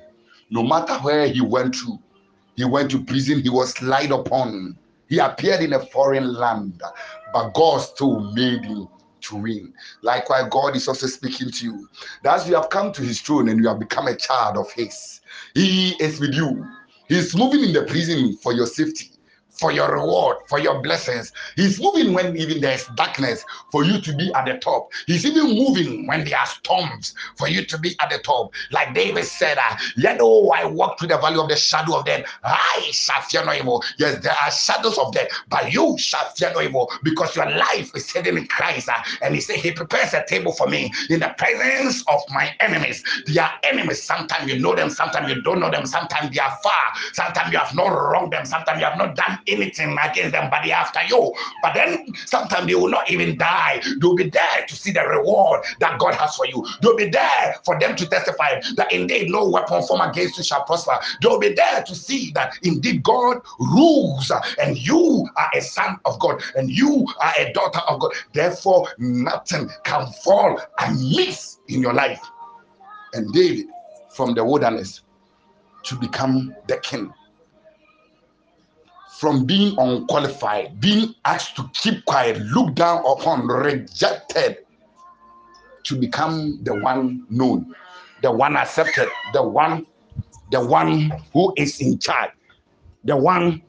no 0.50 0.64
matter 0.64 0.94
where 0.96 1.28
he 1.28 1.42
went 1.42 1.76
to, 1.76 2.00
he 2.56 2.66
went 2.66 2.92
to 2.92 3.04
prison, 3.04 3.42
he 3.42 3.50
was 3.50 3.82
lied 3.82 4.12
upon. 4.12 4.78
He 5.08 5.20
appeared 5.20 5.62
in 5.62 5.74
a 5.74 5.80
foreign 5.80 6.34
land, 6.34 6.82
but 7.34 7.54
God 7.54 7.80
still 7.80 8.20
made 8.34 8.66
him 8.66 8.88
to 9.22 9.36
win. 9.36 9.74
Likewise, 10.02 10.48
God 10.50 10.76
is 10.76 10.88
also 10.88 11.08
speaking 11.08 11.52
to 11.52 11.66
you. 11.66 11.90
That 12.24 12.48
you 12.48 12.56
have 12.56 12.70
come 12.70 12.92
to 12.94 13.02
his 13.02 13.22
throne 13.22 13.50
and 13.50 13.60
you 13.62 13.68
have 13.70 13.80
become 13.80 14.08
a 14.08 14.16
child 14.16 14.58
of 14.58 14.72
his, 14.72 15.22
he 15.54 15.92
is 16.02 16.20
with 16.20 16.34
you. 16.34 16.68
He's 17.08 17.36
moving 17.36 17.64
in 17.64 17.74
the 17.74 17.84
prison 17.84 18.38
for 18.38 18.54
your 18.54 18.68
safety 18.68 19.12
for 19.60 19.72
your 19.72 19.94
reward, 19.94 20.38
for 20.48 20.60
your 20.60 20.82
blessings. 20.82 21.34
He's 21.56 21.80
moving 21.80 22.14
when 22.14 22.36
even 22.38 22.62
there's 22.62 22.86
darkness 22.96 23.44
for 23.72 23.84
you 23.84 24.02
to 24.02 24.16
be 24.16 24.34
at 24.34 24.46
the 24.46 24.58
top. 24.58 24.92
He's 25.08 25.26
even 25.26 25.56
moving 25.56 26.08
when 26.08 26.24
there 26.26 26.40
are 26.40 26.46
storms 26.46 27.14
for 27.38 27.48
you 27.48 27.66
to 27.66 27.78
be 27.78 27.96
at 28.02 28.10
the 28.10 28.20
top. 28.20 28.54
Like 28.72 28.94
David 28.94 29.26
said, 29.26 29.58
uh, 29.58 29.76
Yet 29.98 30.20
though 30.20 30.52
I 30.52 30.66
walk 30.66 31.00
through 31.00 31.10
the 31.10 31.18
valley 31.18 31.40
of 31.40 31.50
the 31.50 31.56
shadow 31.56 31.98
of 31.98 32.06
death, 32.06 32.26
I 32.44 32.90
shall 32.92 33.22
fear 33.22 33.46
no 33.46 33.54
evil. 33.54 33.84
Yes, 33.98 34.24
there 34.24 34.36
are 34.42 34.52
shadows 34.52 34.98
of 34.98 35.14
death, 35.14 35.30
but 35.50 35.72
you 35.74 35.98
shall 35.98 36.30
fear 36.32 36.52
no 36.54 36.62
evil 36.62 36.92
because 37.04 37.36
your 37.36 37.50
life 37.50 37.92
is 37.96 38.12
hidden 38.12 38.38
in 38.38 38.48
Christ. 38.48 38.90
Uh, 38.90 39.02
and 39.22 39.36
he 39.36 39.42
said, 39.42 39.58
He 39.58 39.72
prepares 39.72 40.14
a 40.14 40.24
table 40.28 40.54
for 40.54 40.68
me 40.68 40.92
in 41.10 41.20
the 41.20 41.34
presence 41.38 42.04
of 42.08 42.22
my 42.30 42.54
enemies. 42.60 43.04
They 43.28 43.40
are 43.40 43.52
enemies. 43.64 44.02
Sometimes 44.04 44.52
you 44.52 44.60
know 44.60 44.76
them, 44.76 44.90
sometimes 44.90 45.30
you 45.34 45.42
don't 45.42 45.60
know 45.60 45.72
them, 45.72 45.86
sometimes 45.86 46.34
they 46.34 46.40
are 46.40 46.58
far, 46.64 46.84
sometimes 47.14 47.52
you 47.52 47.60
have 47.60 47.76
not 47.76 47.88
wronged 47.90 48.34
them, 48.34 48.46
sometimes 48.46 48.80
you 48.80 48.86
have 48.86 48.98
not 48.98 49.16
done 49.16 49.40
anything 49.52 49.98
against 50.04 50.34
them, 50.34 50.50
but 50.50 50.64
they 50.64 50.72
after 50.72 51.02
you. 51.08 51.34
But 51.62 51.74
then 51.74 52.14
sometimes 52.26 52.70
you 52.70 52.80
will 52.80 52.90
not 52.90 53.10
even 53.10 53.38
die. 53.38 53.82
They'll 54.00 54.16
be 54.16 54.30
there 54.30 54.66
to 54.68 54.76
see 54.76 54.92
the 54.92 55.02
reward 55.02 55.66
that 55.80 56.00
God 56.00 56.16
has 56.16 56.36
for 56.36 56.46
you. 56.46 56.66
They'll 56.82 56.96
be 56.96 57.10
there 57.10 57.56
for 57.66 57.80
them 57.80 57.96
to 57.96 58.08
testify 58.08 58.62
that 58.76 58.92
indeed 58.92 59.30
no 59.30 59.50
weapon 59.50 59.82
formed 59.84 60.12
against 60.12 60.38
you 60.38 60.44
shall 60.44 60.64
prosper. 60.64 60.98
They'll 61.22 61.40
be 61.40 61.54
there 61.54 61.84
to 61.84 61.96
see 61.96 62.32
that 62.32 62.58
indeed 62.64 63.04
God 63.04 63.42
rules 63.60 64.32
and 64.62 64.78
you 64.78 65.28
are 65.38 65.50
a 65.54 65.62
son 65.62 66.00
of 66.06 66.20
God 66.20 66.42
and 66.56 66.70
you 66.70 67.08
are 67.22 67.34
a 67.38 67.52
daughter 67.54 67.82
of 67.88 68.00
God. 68.00 68.12
Therefore, 68.34 68.88
nothing 68.98 69.70
can 69.84 70.08
fall 70.24 70.60
amiss 70.80 71.60
in 71.68 71.82
your 71.82 71.94
life. 71.94 72.22
And 73.14 73.32
David 73.34 73.68
from 74.12 74.34
the 74.34 74.44
wilderness 74.44 75.02
to 75.84 75.96
become 75.96 76.56
the 76.68 76.78
king 76.78 77.14
from 79.20 79.46
being 79.46 79.78
unqualified, 79.78 80.80
being 80.80 81.14
asked 81.26 81.58
to 81.58 81.70
keep 81.74 82.06
quiet, 82.06 82.40
looked 82.40 82.76
down 82.76 83.00
upon, 83.06 83.46
rejected, 83.46 84.60
to 85.84 85.96
become 85.98 86.58
the 86.64 86.74
one 86.74 87.26
known, 87.30 87.76
the 88.22 88.32
one 88.32 88.56
accepted, 88.56 89.10
the 89.34 89.44
one, 89.44 89.86
the 90.52 90.66
one 90.66 91.12
who 91.34 91.54
is 91.58 91.82
in 91.82 92.00
charge, 92.00 92.32
the 93.04 93.18
one 93.18 93.62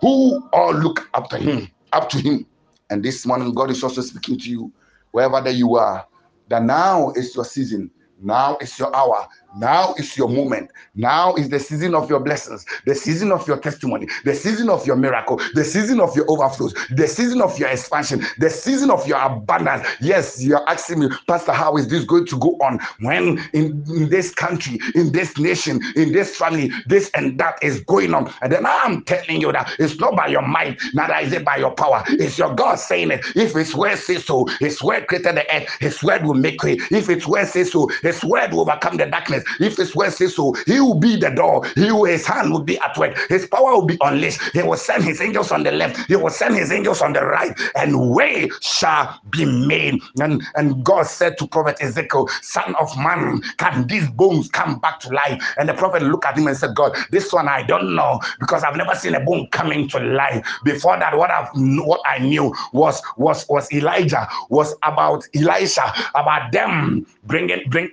who 0.00 0.42
all 0.54 0.72
look 0.72 1.10
up 1.12 1.28
to 1.28 1.36
him, 1.36 1.68
up 1.92 2.08
to 2.08 2.18
him. 2.18 2.46
And 2.88 3.04
this 3.04 3.26
morning, 3.26 3.52
God 3.52 3.70
is 3.70 3.84
also 3.84 4.00
speaking 4.00 4.38
to 4.38 4.48
you, 4.48 4.72
wherever 5.10 5.42
that 5.42 5.56
you 5.56 5.76
are, 5.76 6.06
that 6.48 6.62
now 6.62 7.10
is 7.10 7.34
your 7.34 7.44
season, 7.44 7.90
now 8.22 8.56
is 8.60 8.78
your 8.78 8.94
hour, 8.96 9.28
now 9.56 9.94
is 9.94 10.16
your 10.16 10.28
moment. 10.28 10.70
Now 10.94 11.34
is 11.34 11.48
the 11.48 11.58
season 11.58 11.94
of 11.94 12.08
your 12.10 12.20
blessings, 12.20 12.64
the 12.84 12.94
season 12.94 13.32
of 13.32 13.46
your 13.46 13.58
testimony, 13.58 14.06
the 14.24 14.34
season 14.34 14.68
of 14.68 14.86
your 14.86 14.96
miracle, 14.96 15.40
the 15.54 15.64
season 15.64 16.00
of 16.00 16.14
your 16.14 16.30
overflows, 16.30 16.74
the 16.90 17.08
season 17.08 17.40
of 17.40 17.58
your 17.58 17.68
expansion, 17.68 18.24
the 18.38 18.50
season 18.50 18.90
of 18.90 19.06
your 19.06 19.18
abundance. 19.18 19.86
Yes, 20.00 20.42
you're 20.44 20.68
asking 20.68 21.00
me, 21.00 21.08
Pastor, 21.26 21.52
how 21.52 21.76
is 21.76 21.88
this 21.88 22.04
going 22.04 22.26
to 22.26 22.38
go 22.38 22.56
on 22.60 22.78
when 23.00 23.38
in, 23.52 23.84
in 23.88 24.08
this 24.08 24.34
country, 24.34 24.78
in 24.94 25.12
this 25.12 25.38
nation, 25.38 25.80
in 25.96 26.12
this 26.12 26.36
family, 26.36 26.70
this 26.86 27.10
and 27.14 27.38
that 27.38 27.58
is 27.62 27.80
going 27.84 28.14
on? 28.14 28.32
And 28.42 28.52
then 28.52 28.66
I'm 28.66 29.04
telling 29.04 29.40
you 29.40 29.52
that 29.52 29.74
it's 29.78 29.98
not 29.98 30.16
by 30.16 30.28
your 30.28 30.42
might, 30.42 30.80
neither 30.94 31.16
is 31.26 31.32
it 31.32 31.44
by 31.44 31.56
your 31.56 31.72
power. 31.72 32.02
It's 32.08 32.38
your 32.38 32.54
God 32.54 32.76
saying 32.76 33.10
it. 33.10 33.24
If 33.34 33.56
it's 33.56 33.74
where 33.74 33.96
says 33.96 34.24
so, 34.24 34.46
His 34.60 34.82
word 34.82 35.06
created 35.06 35.36
the 35.36 35.54
earth, 35.54 35.68
His 35.80 36.02
word 36.02 36.24
will 36.24 36.34
make 36.34 36.62
way. 36.62 36.78
If 36.90 37.08
it's 37.08 37.26
where 37.26 37.46
says 37.46 37.72
so, 37.72 37.88
His 38.06 38.24
word 38.24 38.52
will 38.52 38.62
overcome 38.62 38.96
the 38.96 39.06
darkness. 39.06 39.44
If 39.60 39.76
His 39.76 39.94
word 39.96 40.12
says 40.12 40.36
so, 40.36 40.54
He 40.66 40.80
will 40.80 40.98
be 40.98 41.16
the 41.16 41.30
door. 41.30 41.66
He 41.74 41.90
will, 41.92 42.04
His 42.04 42.26
hand 42.26 42.52
will 42.52 42.62
be 42.62 42.78
at 42.78 42.96
work. 42.96 43.16
His 43.28 43.46
power 43.46 43.72
will 43.74 43.86
be 43.86 43.98
unleashed. 44.00 44.40
He 44.52 44.62
will 44.62 44.76
send 44.76 45.04
His 45.04 45.20
angels 45.20 45.50
on 45.52 45.62
the 45.64 45.72
left. 45.72 46.06
He 46.08 46.16
will 46.16 46.30
send 46.30 46.54
His 46.56 46.72
angels 46.72 47.02
on 47.02 47.12
the 47.12 47.24
right, 47.24 47.58
and 47.74 48.10
way 48.10 48.48
shall 48.60 49.20
be 49.30 49.44
made. 49.44 50.00
And 50.20 50.42
and 50.54 50.84
God 50.84 51.06
said 51.06 51.38
to 51.38 51.46
Prophet 51.46 51.76
Ezekiel, 51.80 52.28
Son 52.42 52.74
of 52.80 52.96
man, 52.96 53.40
can 53.58 53.86
these 53.86 54.08
bones 54.10 54.48
come 54.48 54.78
back 54.78 55.00
to 55.00 55.10
life? 55.10 55.42
And 55.58 55.68
the 55.68 55.74
prophet 55.74 56.02
looked 56.02 56.24
at 56.26 56.38
him 56.38 56.46
and 56.46 56.56
said, 56.56 56.74
God, 56.74 56.96
this 57.10 57.32
one 57.32 57.48
I 57.48 57.62
don't 57.62 57.94
know 57.94 58.20
because 58.40 58.62
I've 58.64 58.76
never 58.76 58.94
seen 58.94 59.14
a 59.14 59.20
bone 59.20 59.48
coming 59.52 59.88
to 59.88 60.00
life. 60.00 60.46
Before 60.64 60.98
that, 60.98 61.16
what 61.16 61.30
I've 61.30 61.48
what 61.54 62.00
I 62.06 62.18
knew 62.18 62.54
was 62.72 63.02
was 63.16 63.46
was 63.48 63.70
Elijah 63.72 64.28
was 64.50 64.74
about 64.82 65.24
Elisha 65.34 65.92
about 66.14 66.52
them 66.52 67.06
bringing 67.24 67.68
bring 67.68 67.90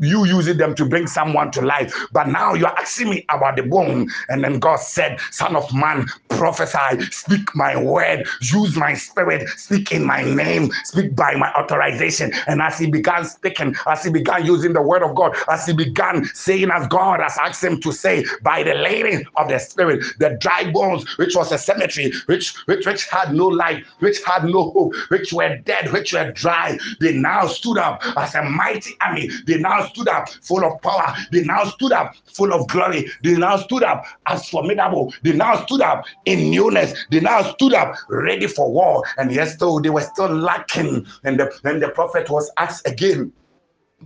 you 0.00 0.24
using 0.26 0.56
them 0.56 0.74
to 0.76 0.84
bring 0.84 1.06
someone 1.06 1.50
to 1.52 1.62
life. 1.62 1.94
But 2.12 2.28
now 2.28 2.54
you're 2.54 2.68
asking 2.68 3.10
me 3.10 3.24
about 3.30 3.56
the 3.56 3.62
bone. 3.62 4.08
And 4.28 4.44
then 4.44 4.58
God 4.58 4.80
said, 4.80 5.20
Son 5.30 5.56
of 5.56 5.72
man, 5.74 6.06
prophesy, 6.28 7.02
speak 7.10 7.54
my 7.54 7.80
word, 7.80 8.26
use 8.42 8.76
my 8.76 8.94
spirit, 8.94 9.48
speak 9.50 9.92
in 9.92 10.04
my 10.04 10.22
name, 10.22 10.70
speak 10.84 11.14
by 11.14 11.34
my 11.36 11.52
authorization. 11.54 12.32
And 12.46 12.60
as 12.62 12.78
he 12.78 12.90
began 12.90 13.24
speaking, 13.24 13.74
as 13.86 14.04
he 14.04 14.10
began 14.10 14.44
using 14.44 14.72
the 14.72 14.82
word 14.82 15.02
of 15.02 15.14
God, 15.14 15.36
as 15.48 15.66
he 15.66 15.72
began 15.72 16.24
saying 16.34 16.70
as 16.70 16.86
God 16.88 17.20
has 17.20 17.38
asked 17.38 17.62
him 17.62 17.80
to 17.80 17.92
say, 17.92 18.24
by 18.42 18.62
the 18.62 18.74
laying 18.74 19.24
of 19.36 19.48
the 19.48 19.58
spirit, 19.58 20.04
the 20.18 20.36
dry 20.40 20.70
bones, 20.70 21.18
which 21.18 21.34
was 21.36 21.52
a 21.52 21.58
cemetery, 21.58 22.12
which 22.26 22.54
which, 22.66 22.86
which 22.86 23.08
had 23.08 23.32
no 23.32 23.46
life, 23.46 23.84
which 24.00 24.22
had 24.24 24.44
no 24.44 24.70
hope, 24.70 24.94
which 25.08 25.32
were 25.32 25.56
dead, 25.58 25.92
which 25.92 26.12
were 26.12 26.32
dry, 26.32 26.78
they 27.00 27.14
now 27.14 27.46
stood 27.46 27.78
up 27.78 28.02
as 28.16 28.34
a 28.34 28.42
mighty 28.42 28.94
army. 29.00 29.28
They 29.46 29.58
now 29.58 29.83
stood 29.84 30.08
up 30.08 30.28
full 30.28 30.64
of 30.64 30.80
power. 30.82 31.14
They 31.32 31.44
now 31.44 31.64
stood 31.64 31.92
up 31.92 32.14
full 32.32 32.52
of 32.52 32.68
glory. 32.68 33.10
They 33.22 33.36
now 33.36 33.56
stood 33.56 33.82
up 33.82 34.04
as 34.26 34.48
formidable. 34.48 35.12
They 35.22 35.32
now 35.32 35.64
stood 35.64 35.80
up 35.80 36.04
in 36.24 36.50
newness. 36.50 36.94
They 37.10 37.20
now 37.20 37.42
stood 37.42 37.74
up 37.74 37.96
ready 38.08 38.46
for 38.46 38.70
war. 38.70 39.04
And 39.16 39.32
yes, 39.32 39.56
though 39.56 39.80
they 39.80 39.90
were 39.90 40.02
still 40.02 40.34
lacking. 40.34 41.06
And 41.24 41.38
the, 41.38 41.52
and 41.64 41.82
the 41.82 41.88
prophet 41.88 42.30
was 42.30 42.50
asked 42.58 42.86
again 42.86 43.32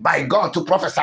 by 0.02 0.24
God 0.24 0.52
to 0.54 0.64
prophesy, 0.64 1.02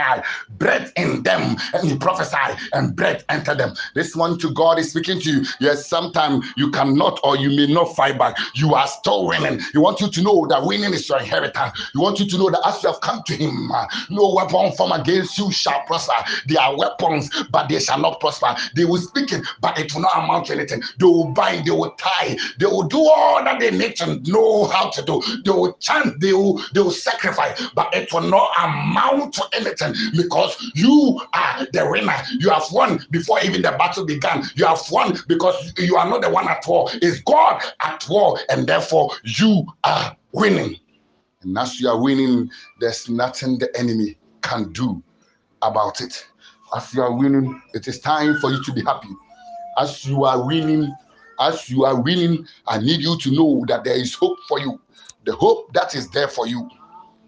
breath 0.50 0.92
in 0.96 1.24
them, 1.24 1.58
and 1.74 1.90
you 1.90 1.98
prophesy, 1.98 2.38
and 2.74 2.96
breath 2.96 3.24
enter 3.30 3.56
them. 3.56 3.74
This 3.94 4.16
one 4.16 4.38
to 4.40 4.52
God 4.52 4.80
is 4.80 4.92
speaking 4.92 5.20
to 5.22 5.32
you. 5.32 5.46
Yes, 5.60 5.88
sometimes 5.88 6.46
you 6.58 6.72
cannot 6.72 7.20
or 7.24 7.38
you 7.38 7.50
may 7.50 7.72
not 7.72 7.96
fight 7.96 8.18
back. 8.18 8.38
You 8.54 8.74
are 8.74 8.88
still 8.88 9.28
winning. 9.28 9.60
He 9.72 9.78
wants 9.78 10.02
you 10.02 10.10
to 10.10 10.22
know 10.22 10.48
that 10.48 10.64
winning 10.64 10.94
is 10.94 11.08
your 11.10 11.20
inheritance. 11.20 11.90
He 11.94 12.00
wants 12.00 12.20
you 12.20 12.28
to 12.28 12.38
know 12.38 12.50
that 12.50 12.62
as 12.66 12.82
you 12.84 12.92
have 12.92 13.02
come 13.02 13.24
to 13.24 13.36
Him, 13.36 13.72
uh, 13.72 13.86
no 14.10 14.34
weapon 14.34 14.72
formed 14.74 15.02
against 15.02 15.38
you 15.38 15.52
shall 15.52 15.82
prosper. 15.84 16.14
They 16.48 16.58
are 16.58 16.78
weapons, 16.78 17.30
but 17.52 17.70
they 17.70 17.80
shall 17.80 18.00
not 18.00 18.20
prosper. 18.20 18.56
They 18.76 18.86
will 18.86 19.02
speak 19.02 19.32
it, 19.32 19.46
but 19.62 19.78
it 19.80 19.94
will 19.94 20.02
not 20.02 20.16
amount 20.16 20.48
to 20.48 20.54
anything. 20.54 20.82
They 21.00 21.06
will 21.06 21.32
bind, 21.32 21.66
they 21.66 21.72
will 21.72 21.92
tie, 21.92 22.38
they 22.60 22.66
will 22.66 22.88
do 22.88 23.00
all 23.00 23.44
that 23.44 23.60
they 23.60 23.72
need 23.72 23.96
to 23.98 24.20
know 24.30 24.66
how 24.66 24.90
to 24.90 25.02
do. 25.02 25.22
They 25.44 25.52
will 25.52 25.74
chant, 25.80 26.20
they 26.20 26.34
will, 26.34 26.62
they 26.74 26.82
will 26.82 26.92
sacrifice, 26.92 27.70
but 27.76 27.94
it 27.94 28.12
will 28.14 28.22
not 28.22 28.52
amount 28.58 28.85
amount 28.86 29.34
to 29.34 29.44
anything 29.54 29.94
because 30.16 30.72
you 30.76 31.20
are 31.34 31.66
the 31.74 31.88
winner. 31.90 32.16
You 32.40 32.50
have 32.50 32.66
won 32.72 33.00
before 33.12 33.40
even 33.44 33.62
the 33.62 33.72
battle 33.72 34.06
began. 34.06 34.44
You 34.56 34.66
have 34.66 34.82
won 34.92 35.18
because 35.28 35.74
you 35.78 35.96
are 35.96 36.08
not 36.08 36.22
the 36.22 36.30
one 36.30 36.48
at 36.48 36.66
war. 36.68 36.90
It's 36.94 37.22
God 37.22 37.62
at 37.82 38.06
war, 38.10 38.40
and 38.50 38.68
therefore 38.68 39.12
you 39.24 39.66
are 39.84 40.16
winning. 40.32 40.76
And 41.42 41.58
as 41.58 41.80
you 41.80 41.90
are 41.90 42.02
winning, 42.02 42.50
there's 42.80 43.10
nothing 43.10 43.58
the 43.60 43.76
enemy 43.78 44.18
can 44.42 44.72
do 44.72 45.02
about 45.62 46.02
it. 46.02 46.26
As 46.76 46.94
you 46.94 47.02
are 47.02 47.16
winning, 47.16 47.62
it 47.74 47.88
is 47.88 48.00
time 48.00 48.38
for 48.40 48.52
you 48.52 48.64
to 48.64 48.74
be 48.74 48.82
happy. 48.84 49.10
As 49.78 50.06
you 50.06 50.26
are 50.26 50.46
winning, 50.46 50.94
as 51.40 51.70
you 51.70 51.86
are 51.86 52.00
winning, 52.00 52.48
I 52.68 52.80
need 52.80 53.02
you 53.02 53.18
to 53.18 53.32
know 53.32 53.64
that 53.68 53.84
there 53.84 53.96
is 53.96 54.14
hope 54.14 54.38
for 54.48 54.60
you. 54.60 54.80
The 55.26 55.36
hope 55.36 55.74
that 55.74 55.96
is 55.96 56.10
there 56.10 56.28
for 56.28 56.48
you 56.48 56.70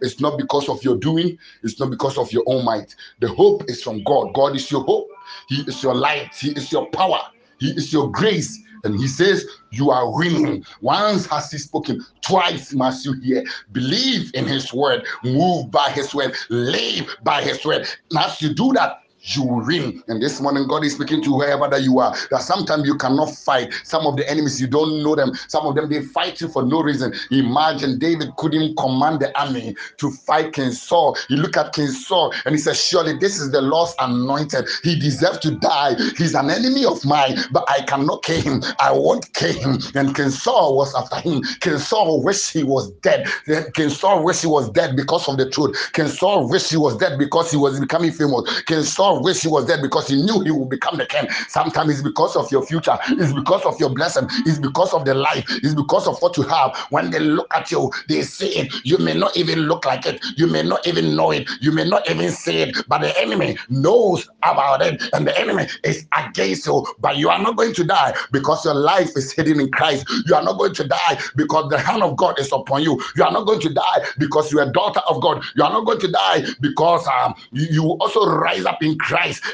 it's 0.01 0.20
not 0.20 0.38
because 0.38 0.70
of 0.70 0.84
your 0.84 0.98
doing, 0.98 1.38
it's 1.63 1.80
not 1.80 1.89
because 1.89 2.18
of 2.18 2.32
your 2.32 2.44
own 2.48 2.66
might. 2.66 2.96
The 3.20 3.27
hope 3.30 3.63
is 3.68 3.82
from 3.82 4.04
God. 4.04 4.34
God 4.34 4.56
is 4.56 4.70
your 4.72 4.84
hope, 4.84 5.10
He 5.48 5.62
is 5.62 5.82
your 5.84 5.96
light, 5.96 6.34
He 6.36 6.51
is 6.51 6.72
your 6.72 6.89
power, 6.92 7.22
He 7.60 7.70
is 7.72 7.92
your 7.92 8.12
grace. 8.12 8.60
And 8.84 8.96
he 8.96 9.08
says, 9.08 9.46
You 9.72 9.89
are 9.89 10.16
winning. 10.16 10.63
Once 10.82 11.25
has 11.27 11.51
he 11.51 11.58
spoken, 11.58 12.06
twice 12.22 12.74
must 12.74 13.06
you 13.06 13.13
hear. 13.13 13.44
Believe 13.72 14.32
in 14.34 14.46
his 14.46 14.74
word, 14.74 15.06
move 15.24 15.72
by 15.72 15.89
his 15.89 16.13
word, 16.13 16.36
live 16.50 17.16
by 17.24 17.42
his 17.42 17.66
word. 17.66 17.88
And 18.12 18.20
as 18.20 18.42
you 18.42 18.54
do 18.54 18.72
that, 18.74 19.01
you 19.36 19.44
win. 19.44 20.04
And 20.08 20.22
this 20.22 20.40
morning, 20.40 20.68
God 20.68 20.84
is 20.84 20.94
speaking 20.96 21.24
to 21.24 21.30
whoever 21.30 21.68
that 21.68 21.82
you 21.82 22.00
are. 22.00 22.16
That 22.32 22.42
sometimes 22.42 22.86
you 22.86 22.96
cannot 22.96 23.32
fight. 23.32 23.74
Some 23.84 24.06
of 24.06 24.18
the 24.18 24.30
enemies, 24.30 24.62
you 24.62 24.68
don't 24.68 25.04
know 25.04 25.16
them. 25.16 25.34
Some 25.48 25.66
of 25.66 25.76
them, 25.76 25.90
they 25.90 26.02
fight 26.02 26.40
you 26.42 26.48
for 26.48 26.64
no 26.64 26.82
reason. 26.82 27.14
Imagine 27.32 28.00
David 28.00 28.36
couldn't 28.38 28.78
command 28.78 29.20
the 29.20 29.38
army 29.40 29.76
to 29.98 30.12
fight 30.12 30.54
King 30.54 30.72
Saul. 30.72 31.18
You 31.30 31.38
look 31.38 31.58
at 31.58 31.74
King 31.74 31.88
Saul 31.88 32.34
and 32.46 32.54
he 32.54 32.60
says, 32.60 32.80
Surely 32.82 33.18
this 33.18 33.40
is 33.40 33.52
the 33.52 33.62
Lord's 33.62 33.94
anointed. 34.00 34.68
He 34.84 34.98
deserves 35.00 35.40
to 35.40 35.52
die. 35.52 35.96
He's 36.18 36.36
an 36.36 36.50
enemy 36.50 36.86
of 36.86 37.04
mine, 37.06 37.38
but 37.52 37.66
I 37.70 37.82
cannot 37.82 38.24
kill 38.24 38.42
him. 38.42 38.64
I 38.80 38.92
won't 38.92 39.32
kill 39.34 39.54
him. 39.54 39.80
And 39.96 40.16
King 40.16 40.30
Saul 40.30 40.78
was 40.78 40.94
after 40.96 41.18
him. 41.18 41.42
King 41.62 41.78
Saul 41.78 42.24
wished 42.24 42.54
he 42.54 42.64
was 42.64 42.92
dead. 43.02 43.28
King 43.74 43.90
Saul 43.90 44.24
wished 44.24 44.42
he 44.42 44.48
was 44.48 44.70
dead 44.70 44.96
because 44.96 45.28
of 45.28 45.38
the 45.38 45.50
truth. 45.50 45.76
King 45.94 46.08
Saul 46.08 46.50
wished 46.50 46.70
he 46.72 46.78
was 46.78 46.96
dead 46.98 47.18
because 47.20 47.52
he 47.52 47.58
was 47.58 47.80
becoming 47.80 48.12
famous. 48.12 48.62
King 48.64 48.84
Saul 48.84 49.17
wish 49.24 49.42
he 49.42 49.48
was 49.48 49.66
dead 49.66 49.82
because 49.82 50.08
he 50.08 50.22
knew 50.22 50.42
he 50.42 50.52
would 50.52 50.70
become 50.70 50.98
the 50.98 51.06
king. 51.06 51.28
Sometimes 51.50 51.92
it's 51.92 52.02
because 52.02 52.36
of 52.36 52.52
your 52.52 52.66
future, 52.66 52.98
it's 53.10 53.34
because 53.34 53.64
of 53.66 53.80
your 53.80 53.90
blessing, 53.90 54.28
it's 54.46 54.60
because 54.60 54.94
of 54.94 55.06
the 55.06 55.14
life, 55.14 55.44
it's 55.48 55.76
because 55.76 56.08
of 56.08 56.22
what 56.22 56.38
you 56.38 56.44
have. 56.44 56.78
When 56.90 57.12
they 57.12 57.20
look 57.20 57.54
at 57.56 57.72
you, 57.72 57.92
they 58.10 58.22
see 58.24 58.50
it. 58.60 58.74
You 58.86 58.98
may 58.98 59.14
not 59.14 59.36
even 59.38 59.60
look 59.62 59.86
like 59.86 60.06
it, 60.06 60.24
you 60.38 60.48
may 60.48 60.64
not 60.64 60.86
even 60.88 61.16
know 61.16 61.32
it, 61.32 61.50
you 61.62 61.72
may 61.72 61.88
not 61.88 62.10
even 62.10 62.32
see 62.32 62.58
it, 62.58 62.78
but 62.88 63.00
the 63.00 63.20
enemy 63.20 63.58
knows 63.70 64.28
about 64.44 64.82
it, 64.82 65.02
and 65.14 65.28
the 65.28 65.38
enemy 65.40 65.68
is 65.84 66.06
against 66.18 66.66
you. 66.66 66.86
But 67.00 67.18
you 67.18 67.30
are 67.30 67.42
not 67.42 67.56
going 67.58 67.74
to 67.74 67.84
die 67.84 68.14
because 68.32 68.66
your 68.66 68.76
life 68.76 69.10
is 69.16 69.32
hidden 69.32 69.60
in 69.60 69.72
Christ. 69.72 70.06
You 70.26 70.36
are 70.36 70.44
not 70.44 70.58
going 70.58 70.74
to 70.76 70.88
die 70.88 71.20
because 71.36 71.70
the 71.70 71.80
hand 71.80 72.04
of 72.04 72.16
God 72.18 72.40
is 72.40 72.52
upon 72.52 72.84
you. 72.84 73.02
You 73.16 73.24
are 73.24 73.32
not 73.32 73.46
going 73.46 73.60
to 73.62 73.74
die 73.74 74.06
because 74.18 74.52
you 74.52 74.60
are 74.60 74.70
a 74.70 74.72
daughter 74.72 75.02
of 75.10 75.22
God. 75.22 75.44
You 75.56 75.64
are 75.64 75.72
not 75.72 75.86
going 75.86 76.00
to 76.00 76.12
die 76.12 76.46
because 76.62 77.08
um, 77.08 77.36
you, 77.52 77.68
you 77.72 77.84
also 78.00 78.26
rise 78.30 78.66
up 78.66 78.82
in 78.82 78.98
Christ 78.98 79.07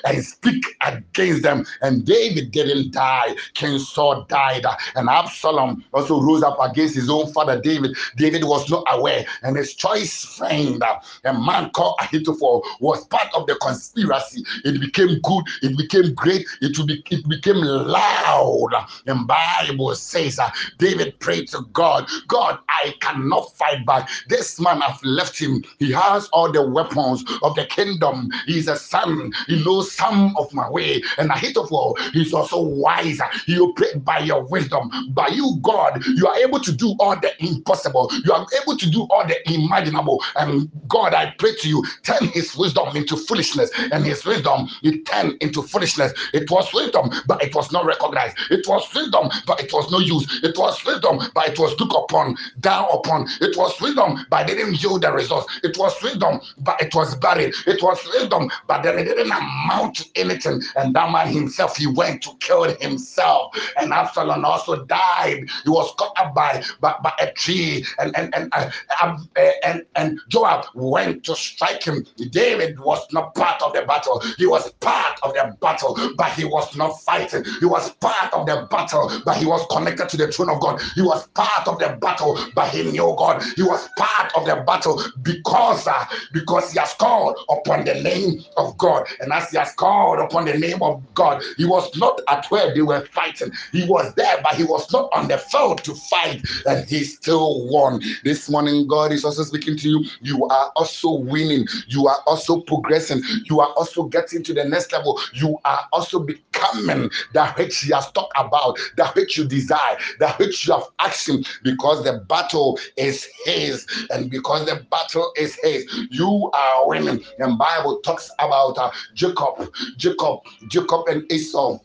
and 0.05 0.23
speak 0.23 0.65
against 0.85 1.43
them. 1.43 1.65
And 1.81 2.05
David 2.05 2.51
didn't 2.51 2.91
die. 2.91 3.35
King 3.53 3.79
Saul 3.79 4.25
died. 4.29 4.65
And 4.95 5.09
Absalom 5.09 5.83
also 5.93 6.21
rose 6.21 6.43
up 6.43 6.57
against 6.61 6.95
his 6.95 7.09
own 7.09 7.31
father 7.33 7.59
David. 7.61 7.95
David 8.17 8.43
was 8.43 8.69
not 8.69 8.83
aware. 8.89 9.25
And 9.43 9.57
his 9.57 9.73
choice 9.75 10.25
friend, 10.25 10.83
a 11.23 11.33
man 11.33 11.71
called 11.71 11.95
Ahithophel, 12.01 12.63
was 12.79 13.05
part 13.07 13.29
of 13.35 13.47
the 13.47 13.55
conspiracy. 13.55 14.43
It 14.65 14.79
became 14.81 15.19
good. 15.21 15.43
It 15.61 15.77
became 15.77 16.13
great. 16.13 16.47
It, 16.61 16.75
be, 16.87 17.03
it 17.11 17.27
became 17.29 17.57
loud. 17.57 18.71
And 19.07 19.27
Bible 19.27 19.95
says 19.95 20.39
uh, 20.39 20.49
David 20.77 21.19
prayed 21.19 21.49
to 21.49 21.61
God, 21.73 22.07
God, 22.27 22.59
I 22.69 22.93
cannot 23.01 23.55
fight 23.55 23.85
back. 23.85 24.09
This 24.29 24.59
man, 24.59 24.81
I've 24.83 25.03
left 25.03 25.37
him. 25.39 25.63
He 25.79 25.91
has 25.91 26.27
all 26.29 26.51
the 26.51 26.67
weapons 26.67 27.23
of 27.41 27.55
the 27.55 27.65
kingdom. 27.65 28.29
He's 28.45 28.67
a 28.67 28.77
son. 28.77 29.32
He 29.47 29.63
knows 29.63 29.91
some 29.91 30.35
of 30.37 30.53
my 30.53 30.69
way. 30.69 31.01
And 31.17 31.29
Ahithophel, 31.31 31.97
he's 32.13 32.33
also 32.33 32.61
wiser. 32.61 33.25
He 33.45 33.59
operate 33.59 34.03
by 34.03 34.19
your 34.19 34.43
wisdom. 34.45 34.89
By 35.13 35.27
you, 35.29 35.57
God, 35.61 36.03
you 36.05 36.27
are 36.27 36.37
able 36.37 36.59
to 36.59 36.71
do 36.71 36.95
all 36.99 37.15
the 37.19 37.31
impossible. 37.43 38.09
You 38.25 38.33
are 38.33 38.45
able 38.61 38.77
to 38.77 38.89
do 38.89 39.03
all 39.09 39.25
the 39.27 39.37
imaginable. 39.51 40.23
And 40.35 40.69
God, 40.87 41.13
I 41.13 41.33
pray 41.39 41.55
to 41.55 41.69
you, 41.69 41.83
turn 42.03 42.27
his 42.29 42.55
wisdom 42.55 42.95
into 42.95 43.17
foolishness. 43.17 43.71
And 43.91 44.05
his 44.05 44.25
wisdom, 44.25 44.67
it 44.83 45.05
turned 45.05 45.41
into 45.41 45.61
foolishness. 45.63 46.13
It 46.33 46.49
was 46.51 46.71
wisdom, 46.73 47.09
but 47.27 47.43
it 47.43 47.53
was 47.55 47.71
not 47.71 47.85
recognized. 47.85 48.37
It 48.51 48.67
was 48.67 48.87
wisdom, 48.93 49.29
but 49.47 49.61
it 49.61 49.71
was 49.73 49.91
no 49.91 49.99
use. 49.99 50.41
It 50.43 50.57
was 50.57 50.83
wisdom, 50.85 51.19
but 51.33 51.47
it 51.49 51.59
was 51.59 51.79
looked 51.79 51.95
upon, 51.95 52.35
down 52.59 52.87
upon. 52.91 53.27
It 53.41 53.55
was 53.57 53.79
wisdom, 53.81 54.25
but 54.29 54.49
it 54.49 54.55
didn't 54.55 54.81
yield 54.81 55.01
the 55.03 55.11
results. 55.11 55.59
It 55.63 55.77
was 55.77 55.93
wisdom, 56.01 56.41
but 56.59 56.81
it 56.81 56.93
was 56.95 57.15
buried. 57.15 57.53
It 57.67 57.81
was 57.81 57.99
wisdom, 58.13 58.49
but 58.67 58.83
then 58.83 58.97
didn't 59.03 59.22
didn't 59.23 59.37
amount 59.37 59.95
to 59.95 60.09
anything. 60.15 60.61
And 60.75 60.95
that 60.95 61.11
man 61.11 61.27
himself, 61.27 61.77
he 61.77 61.87
went 61.87 62.21
to 62.23 62.31
kill 62.39 62.63
himself. 62.63 63.55
And 63.79 63.93
Absalom 63.93 64.45
also 64.45 64.85
died. 64.85 65.45
He 65.63 65.69
was 65.69 65.93
caught 65.97 66.13
up 66.17 66.33
by 66.33 66.63
by, 66.79 66.95
by 67.03 67.13
a 67.19 67.31
tree, 67.33 67.85
and 67.99 68.15
and 68.17 68.33
and, 68.35 68.49
uh, 68.53 68.69
um, 69.01 69.29
uh, 69.37 69.49
and 69.63 69.85
and 69.95 70.19
Joab 70.29 70.65
went 70.73 71.23
to 71.25 71.35
strike 71.35 71.83
him. 71.83 72.05
David 72.31 72.79
was 72.79 72.99
not 73.11 73.35
part 73.35 73.61
of 73.61 73.73
the 73.73 73.83
battle. 73.83 74.21
He 74.37 74.45
was 74.45 74.71
part 74.73 75.19
of 75.23 75.33
the 75.33 75.55
battle, 75.61 75.97
but 76.17 76.31
he 76.33 76.45
was 76.45 76.75
not 76.75 77.01
fighting. 77.01 77.43
He 77.59 77.65
was 77.65 77.91
part 77.95 78.33
of 78.33 78.45
the 78.45 78.67
battle, 78.69 79.11
but 79.25 79.37
he 79.37 79.45
was 79.45 79.65
connected 79.71 80.09
to 80.09 80.17
the 80.17 80.31
throne 80.31 80.49
of 80.49 80.59
God. 80.59 80.81
He 80.95 81.01
was 81.01 81.27
part 81.29 81.67
of 81.67 81.79
the 81.79 81.97
battle, 82.01 82.37
but 82.55 82.69
he 82.69 82.83
knew 82.83 83.15
God. 83.17 83.43
He 83.55 83.63
was 83.63 83.87
part 83.97 84.31
of 84.35 84.45
the 84.45 84.63
battle 84.65 85.01
because 85.21 85.87
uh, 85.87 86.05
because 86.31 86.71
he 86.71 86.79
has 86.79 86.93
called 86.93 87.37
upon 87.49 87.85
the 87.85 87.95
name 87.95 88.43
of 88.57 88.77
God, 88.77 89.07
and 89.19 89.31
as 89.31 89.49
he 89.49 89.57
has 89.57 89.73
called 89.73 90.19
upon 90.19 90.45
the 90.45 90.57
name 90.57 90.81
of 90.81 91.01
God, 91.13 91.43
he 91.57 91.65
was 91.65 91.95
not 91.97 92.21
at 92.29 92.45
where 92.47 92.73
they 92.73 92.81
were 92.81 93.05
fighting. 93.07 93.51
He 93.71 93.85
was 93.85 94.13
there, 94.15 94.41
but 94.43 94.55
he 94.55 94.63
was 94.63 94.91
not 94.91 95.09
on 95.13 95.27
the 95.27 95.37
field 95.37 95.83
to 95.83 95.95
fight, 95.95 96.43
and 96.65 96.87
he 96.87 97.03
still 97.03 97.67
won. 97.67 98.01
This 98.23 98.49
morning, 98.49 98.87
God 98.87 99.11
is 99.11 99.25
also 99.25 99.43
speaking 99.43 99.77
to 99.77 99.89
you. 99.89 100.05
You 100.21 100.45
are 100.45 100.71
also 100.75 101.11
winning. 101.11 101.67
You 101.87 102.07
are 102.07 102.19
also 102.25 102.61
progressing. 102.61 103.21
You 103.45 103.59
are 103.59 103.73
also 103.73 104.03
getting 104.03 104.43
to 104.43 104.53
the 104.53 104.65
next 104.65 104.91
level. 104.91 105.19
You 105.33 105.57
are 105.65 105.87
also 105.91 106.19
becoming 106.19 107.09
that 107.33 107.57
which 107.57 107.79
He 107.79 107.93
has 107.93 108.11
talked 108.11 108.33
about, 108.35 108.77
that 108.97 109.15
which 109.15 109.37
you 109.37 109.45
desire, 109.45 109.97
that 110.19 110.37
which 110.39 110.67
you 110.67 110.73
have 110.73 110.87
asked 110.99 111.27
Him, 111.29 111.43
because 111.63 112.03
the 112.03 112.23
battle 112.27 112.79
is 112.97 113.27
His, 113.45 113.85
and 114.09 114.29
because 114.29 114.65
the 114.65 114.85
battle 114.89 115.31
is 115.37 115.57
His, 115.63 115.85
you 116.09 116.49
are 116.53 116.87
winning. 116.87 117.23
And 117.39 117.57
Bible 117.57 117.99
talks 117.99 118.29
about 118.39 118.77
uh, 118.77 118.91
Jacob, 119.13 119.71
Jacob, 119.97 120.41
Jacob 120.67 121.07
and 121.07 121.31
Esau 121.31 121.79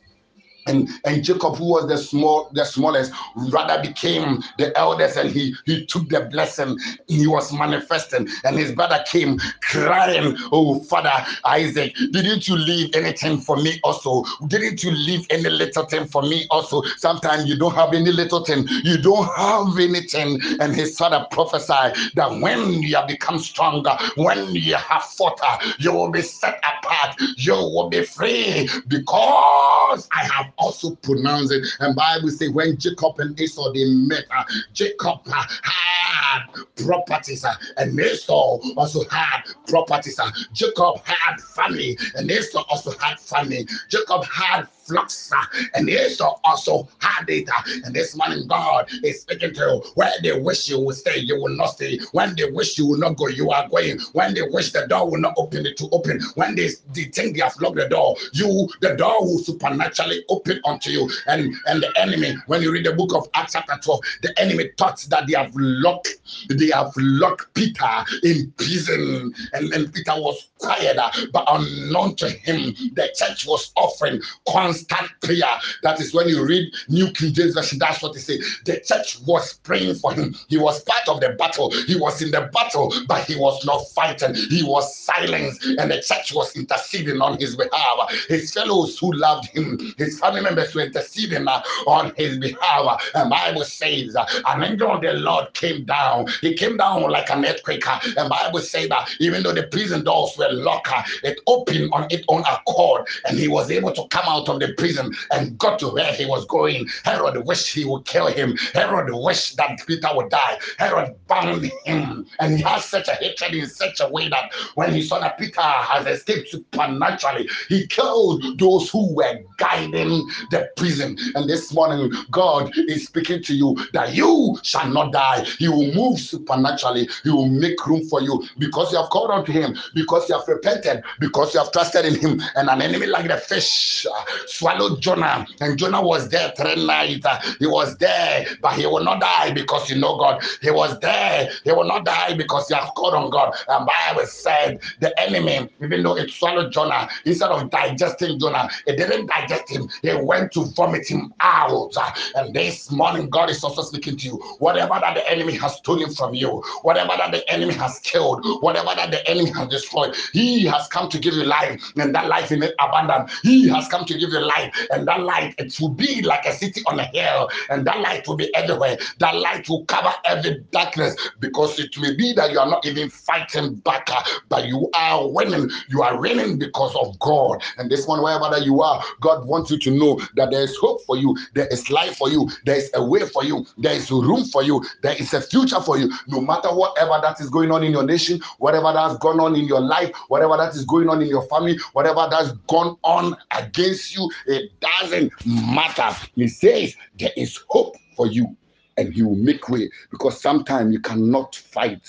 and 0.68 0.88
and 1.04 1.24
Jacob, 1.24 1.56
who 1.56 1.70
was 1.70 1.88
the 1.88 1.98
small, 1.98 2.50
the 2.52 2.64
smallest, 2.64 3.12
rather 3.50 3.82
became 3.82 4.42
the 4.58 4.76
eldest, 4.78 5.16
and 5.16 5.30
he 5.30 5.54
he 5.64 5.84
took 5.86 6.08
the 6.08 6.20
blessing. 6.20 6.78
He 7.08 7.26
was 7.26 7.52
manifesting, 7.52 8.28
and 8.44 8.56
his 8.58 8.72
brother 8.72 9.02
came 9.10 9.38
crying, 9.62 10.36
"Oh, 10.52 10.80
Father 10.84 11.12
Isaac, 11.44 11.94
didn't 12.12 12.46
you 12.48 12.56
leave 12.56 12.94
anything 12.94 13.38
for 13.40 13.56
me 13.56 13.80
also? 13.82 14.24
Didn't 14.46 14.82
you 14.84 14.90
leave 14.90 15.26
any 15.30 15.48
little 15.48 15.84
thing 15.84 16.06
for 16.06 16.22
me 16.22 16.46
also? 16.50 16.82
Sometimes 16.98 17.46
you 17.46 17.56
don't 17.58 17.74
have 17.74 17.94
any 17.94 18.12
little 18.12 18.44
thing, 18.44 18.66
you 18.84 18.98
don't 18.98 19.28
have 19.36 19.78
anything." 19.78 20.40
And 20.60 20.74
his 20.74 20.96
father 20.96 21.26
prophesied 21.30 21.96
that 22.14 22.30
when 22.40 22.82
you 22.82 22.96
have 22.96 23.08
become 23.08 23.38
stronger, 23.38 23.96
when 24.16 24.54
you 24.54 24.74
have 24.74 25.02
fought, 25.04 25.40
you 25.78 25.92
will 25.92 26.10
be 26.10 26.22
set 26.22 26.58
apart, 26.58 27.16
you 27.36 27.54
will 27.54 27.88
be 27.88 28.04
free 28.04 28.68
because 28.88 30.08
I 30.12 30.24
have 30.24 30.46
also 30.58 30.94
pronounce 30.96 31.50
it. 31.50 31.66
And 31.80 31.94
Bible 31.94 32.30
say 32.30 32.48
when 32.48 32.78
Jacob 32.78 33.18
and 33.18 33.38
Esau 33.40 33.72
they 33.72 33.84
met, 33.84 34.24
uh, 34.36 34.44
Jacob 34.72 35.20
uh, 35.26 35.44
had 35.62 36.46
properties 36.76 37.44
uh, 37.44 37.54
and 37.76 37.98
Esau 37.98 38.58
also 38.76 39.04
had 39.08 39.42
properties. 39.66 40.18
Uh, 40.18 40.30
Jacob 40.52 40.98
had 41.04 41.40
family 41.40 41.98
and 42.16 42.30
Esau 42.30 42.64
also 42.68 42.92
had 42.98 43.18
family. 43.20 43.66
Jacob 43.88 44.24
had 44.24 44.68
uh, 44.96 45.44
and 45.74 45.88
Esau 45.88 46.38
also 46.44 46.88
had 46.98 47.28
it. 47.28 47.48
And 47.84 47.94
this 47.94 48.16
morning 48.16 48.46
God 48.48 48.88
is 49.02 49.22
speaking 49.22 49.54
to 49.54 49.60
you. 49.60 49.82
Where 49.94 50.12
they 50.22 50.38
wish 50.38 50.68
you 50.68 50.80
will 50.80 50.94
stay, 50.94 51.18
you 51.18 51.36
will 51.36 51.54
not 51.56 51.68
stay. 51.68 51.98
When 52.12 52.34
they 52.36 52.50
wish 52.50 52.78
you 52.78 52.86
will 52.86 52.98
not 52.98 53.16
go, 53.16 53.28
you 53.28 53.50
are 53.50 53.68
going. 53.68 53.98
When 54.12 54.34
they 54.34 54.42
wish 54.42 54.72
the 54.72 54.86
door 54.86 55.10
will 55.10 55.20
not 55.20 55.34
open, 55.36 55.66
it 55.66 55.76
to 55.78 55.88
open. 55.92 56.20
When 56.34 56.54
they, 56.54 56.70
they 56.94 57.04
think 57.04 57.36
they 57.36 57.42
have 57.42 57.56
locked 57.60 57.76
the 57.76 57.88
door, 57.88 58.16
you 58.32 58.68
the 58.80 58.94
door 58.94 59.20
will 59.20 59.38
supernaturally 59.38 60.24
open 60.28 60.60
unto 60.64 60.90
you. 60.90 61.10
And 61.26 61.54
and 61.66 61.82
the 61.82 61.92
enemy, 62.00 62.36
when 62.46 62.62
you 62.62 62.72
read 62.72 62.86
the 62.86 62.92
book 62.92 63.14
of 63.14 63.28
Acts 63.34 63.52
chapter 63.52 63.78
12, 63.82 64.00
the 64.22 64.40
enemy 64.40 64.70
thought 64.78 65.04
that 65.10 65.26
they 65.26 65.34
have 65.34 65.52
locked, 65.54 66.16
they 66.48 66.68
have 66.68 66.92
locked 66.96 67.52
Peter 67.54 68.04
in 68.22 68.52
prison, 68.56 69.34
and, 69.52 69.72
and 69.72 69.92
Peter 69.92 70.12
was 70.16 70.48
quiet, 70.58 70.96
but 71.32 71.44
unknown 71.50 72.14
to 72.16 72.28
him, 72.28 72.74
the 72.94 73.08
church 73.16 73.46
was 73.46 73.72
offering 73.76 74.20
constant 74.48 74.77
prayer. 74.84 75.44
That 75.82 76.00
is 76.00 76.14
when 76.14 76.28
you 76.28 76.44
read 76.44 76.72
New 76.88 77.10
King 77.12 77.32
James 77.32 77.54
Version, 77.54 77.78
that's 77.78 78.02
what 78.02 78.14
they 78.14 78.20
say. 78.20 78.38
The 78.64 78.80
church 78.80 79.18
was 79.26 79.54
praying 79.54 79.96
for 79.96 80.12
him. 80.12 80.34
He 80.48 80.58
was 80.58 80.82
part 80.84 81.08
of 81.08 81.20
the 81.20 81.30
battle. 81.38 81.70
He 81.86 81.96
was 81.96 82.22
in 82.22 82.30
the 82.30 82.50
battle, 82.52 82.92
but 83.06 83.24
he 83.24 83.36
was 83.36 83.64
not 83.64 83.80
fighting. 83.94 84.34
He 84.34 84.62
was 84.62 84.96
silenced, 84.96 85.64
and 85.64 85.90
the 85.90 86.00
church 86.02 86.32
was 86.34 86.54
interceding 86.56 87.20
on 87.20 87.38
his 87.38 87.56
behalf. 87.56 88.12
His 88.28 88.52
fellows 88.52 88.98
who 88.98 89.12
loved 89.12 89.48
him, 89.48 89.78
his 89.98 90.18
family 90.18 90.40
members 90.40 90.74
were 90.74 90.82
interceding 90.82 91.46
uh, 91.48 91.62
on 91.86 92.12
his 92.16 92.38
behalf. 92.38 93.02
And 93.14 93.30
Bible 93.30 93.64
says, 93.64 94.16
uh, 94.16 94.26
an 94.46 94.62
angel 94.62 94.92
of 94.92 95.00
the 95.02 95.12
Lord 95.14 95.52
came 95.54 95.84
down. 95.84 96.26
He 96.40 96.54
came 96.54 96.76
down 96.76 97.02
like 97.10 97.30
an 97.30 97.44
earthquake. 97.44 97.86
uh, 97.88 98.00
And 98.16 98.28
Bible 98.28 98.60
says 98.60 98.88
that 98.88 99.10
even 99.20 99.42
though 99.42 99.52
the 99.52 99.64
prison 99.64 100.04
doors 100.04 100.36
were 100.38 100.48
locked, 100.52 100.88
it 101.22 101.38
opened 101.46 101.90
on 101.92 102.06
its 102.10 102.24
own 102.28 102.42
accord, 102.42 103.06
and 103.26 103.38
he 103.38 103.48
was 103.48 103.70
able 103.70 103.92
to 103.92 104.06
come 104.08 104.24
out 104.26 104.48
of 104.48 104.60
the 104.60 104.67
prison 104.74 105.12
and 105.32 105.58
got 105.58 105.78
to 105.80 105.88
where 105.88 106.12
he 106.12 106.26
was 106.26 106.44
going. 106.46 106.86
Herod 107.04 107.46
wished 107.46 107.74
he 107.74 107.84
would 107.84 108.04
kill 108.04 108.26
him. 108.26 108.56
Herod 108.74 109.08
wished 109.12 109.56
that 109.56 109.80
Peter 109.86 110.08
would 110.14 110.30
die. 110.30 110.58
Herod 110.78 111.14
bound 111.26 111.70
him, 111.84 112.26
and 112.40 112.56
he 112.56 112.62
has 112.62 112.84
such 112.84 113.08
a 113.08 113.14
hatred 113.14 113.54
in 113.54 113.68
such 113.68 114.00
a 114.00 114.08
way 114.08 114.28
that 114.28 114.52
when 114.74 114.92
he 114.92 115.02
saw 115.02 115.18
that 115.20 115.38
Peter 115.38 115.60
has 115.60 116.06
escaped 116.06 116.48
supernaturally, 116.50 117.48
he 117.68 117.86
killed 117.86 118.58
those 118.58 118.90
who 118.90 119.14
were 119.14 119.40
guiding 119.58 120.26
the 120.50 120.68
prison. 120.76 121.16
And 121.34 121.48
this 121.48 121.72
morning, 121.72 122.12
God 122.30 122.72
is 122.76 123.06
speaking 123.06 123.42
to 123.44 123.54
you 123.54 123.76
that 123.92 124.14
you 124.14 124.58
shall 124.62 124.88
not 124.88 125.12
die. 125.12 125.44
He 125.58 125.68
will 125.68 125.92
move 125.94 126.18
supernaturally. 126.18 127.08
He 127.24 127.30
will 127.30 127.48
make 127.48 127.84
room 127.86 128.04
for 128.08 128.22
you 128.22 128.44
because 128.58 128.92
you 128.92 128.98
have 128.98 129.10
called 129.10 129.30
unto 129.30 129.52
him, 129.52 129.76
because 129.94 130.28
you 130.28 130.36
have 130.36 130.46
repented, 130.48 131.02
because 131.20 131.54
you 131.54 131.60
have 131.60 131.72
trusted 131.72 132.04
in 132.04 132.14
him. 132.14 132.40
And 132.56 132.68
an 132.68 132.82
enemy 132.82 133.06
like 133.06 133.28
the 133.28 133.36
fish 133.36 134.06
swallowed 134.48 135.00
Jonah, 135.00 135.46
and 135.60 135.78
Jonah 135.78 136.02
was 136.02 136.28
there 136.28 136.52
three 136.56 136.86
nights. 136.86 137.26
He 137.58 137.66
was 137.66 137.96
there, 137.98 138.46
but 138.62 138.74
he 138.74 138.86
will 138.86 139.04
not 139.04 139.20
die 139.20 139.52
because 139.52 139.88
you 139.90 139.96
know 139.96 140.16
God. 140.16 140.42
He 140.62 140.70
was 140.70 140.98
there. 141.00 141.48
He 141.64 141.72
will 141.72 141.84
not 141.84 142.04
die 142.04 142.34
because 142.34 142.68
you 142.70 142.76
have 142.76 142.94
called 142.94 143.14
on 143.14 143.30
God. 143.30 143.54
And 143.68 143.86
Bible 143.86 144.26
said 144.26 144.80
the 145.00 145.18
enemy, 145.20 145.68
even 145.82 146.02
though 146.02 146.16
it 146.16 146.30
swallowed 146.30 146.72
Jonah, 146.72 147.08
instead 147.24 147.50
of 147.50 147.70
digesting 147.70 148.38
Jonah, 148.38 148.68
it 148.86 148.96
didn't 148.96 149.26
digest 149.26 149.70
him. 149.70 149.88
He 150.02 150.14
went 150.14 150.52
to 150.52 150.64
vomit 150.76 151.08
him 151.08 151.32
out. 151.40 151.94
And 152.34 152.54
this 152.54 152.90
morning, 152.90 153.28
God 153.30 153.50
is 153.50 153.62
also 153.62 153.82
speaking 153.82 154.16
to 154.18 154.26
you. 154.26 154.36
Whatever 154.58 154.98
that 155.00 155.14
the 155.14 155.30
enemy 155.30 155.54
has 155.56 155.76
stolen 155.76 156.12
from 156.14 156.34
you, 156.34 156.62
whatever 156.82 157.12
that 157.16 157.32
the 157.32 157.48
enemy 157.50 157.74
has 157.74 157.98
killed, 158.00 158.44
whatever 158.62 158.90
that 158.94 159.10
the 159.10 159.28
enemy 159.28 159.50
has 159.50 159.68
destroyed, 159.68 160.14
he 160.32 160.64
has 160.66 160.88
come 160.88 161.08
to 161.10 161.18
give 161.18 161.34
you 161.34 161.44
life, 161.44 161.92
and 161.96 162.14
that 162.14 162.28
life 162.28 162.52
in 162.52 162.62
it 162.62 162.74
abundant. 162.80 163.30
He 163.42 163.68
has 163.68 163.88
come 163.88 164.04
to 164.04 164.14
give 164.18 164.30
you 164.30 164.37
life, 164.40 164.74
and 164.90 165.06
that 165.08 165.20
light 165.20 165.54
it 165.58 165.78
will 165.80 165.90
be 165.90 166.22
like 166.22 166.44
a 166.46 166.52
city 166.52 166.82
on 166.86 166.98
a 166.98 167.04
hill, 167.04 167.48
and 167.70 167.86
that 167.86 168.00
light 168.00 168.26
will 168.26 168.36
be 168.36 168.54
everywhere. 168.54 168.98
That 169.18 169.36
light 169.36 169.68
will 169.68 169.84
cover 169.86 170.12
every 170.24 170.64
darkness 170.70 171.16
because 171.40 171.78
it 171.78 171.96
may 171.98 172.14
be 172.14 172.32
that 172.34 172.50
you 172.52 172.58
are 172.58 172.68
not 172.68 172.84
even 172.86 173.10
fighting 173.10 173.76
back, 173.76 174.08
uh, 174.10 174.22
but 174.48 174.66
you 174.66 174.90
are 174.94 175.28
winning. 175.28 175.70
You 175.88 176.02
are 176.02 176.20
winning 176.20 176.58
because 176.58 176.94
of 176.96 177.18
God. 177.18 177.62
And 177.76 177.90
this 177.90 178.06
one, 178.06 178.22
wherever 178.22 178.48
that 178.50 178.64
you 178.64 178.82
are, 178.82 179.02
God 179.20 179.46
wants 179.46 179.70
you 179.70 179.78
to 179.78 179.90
know 179.90 180.20
that 180.36 180.50
there 180.50 180.62
is 180.62 180.76
hope 180.76 181.00
for 181.06 181.16
you, 181.16 181.36
there 181.54 181.66
is 181.68 181.90
life 181.90 182.16
for 182.16 182.30
you, 182.30 182.48
there 182.64 182.76
is 182.76 182.90
a 182.94 183.04
way 183.04 183.26
for 183.26 183.44
you, 183.44 183.66
there 183.76 183.94
is 183.94 184.10
room 184.10 184.44
for 184.44 184.62
you, 184.62 184.84
there 185.02 185.14
is 185.18 185.32
a 185.34 185.40
future 185.40 185.80
for 185.80 185.98
you. 185.98 186.12
No 186.26 186.40
matter 186.40 186.68
whatever 186.68 187.18
that 187.22 187.40
is 187.40 187.50
going 187.50 187.70
on 187.70 187.82
in 187.84 187.92
your 187.92 188.04
nation, 188.04 188.40
whatever 188.58 188.92
that's 188.92 189.16
gone 189.18 189.40
on 189.40 189.56
in 189.56 189.66
your 189.66 189.80
life, 189.80 190.10
whatever 190.28 190.56
that 190.56 190.74
is 190.74 190.84
going 190.84 191.08
on 191.08 191.22
in 191.22 191.28
your 191.28 191.46
family, 191.48 191.78
whatever 191.92 192.26
that's 192.30 192.52
gone 192.68 192.96
on 193.02 193.36
against 193.56 194.14
you, 194.16 194.27
it 194.46 194.72
doesn't 194.80 195.32
matter. 195.44 196.16
He 196.34 196.48
says 196.48 196.94
there 197.18 197.32
is 197.36 197.58
hope 197.68 197.96
for 198.16 198.26
you 198.26 198.56
and 198.96 199.12
he 199.14 199.22
will 199.22 199.36
make 199.36 199.68
way 199.68 199.90
because 200.10 200.40
sometimes 200.40 200.92
you 200.92 201.00
cannot 201.00 201.54
fight 201.54 202.06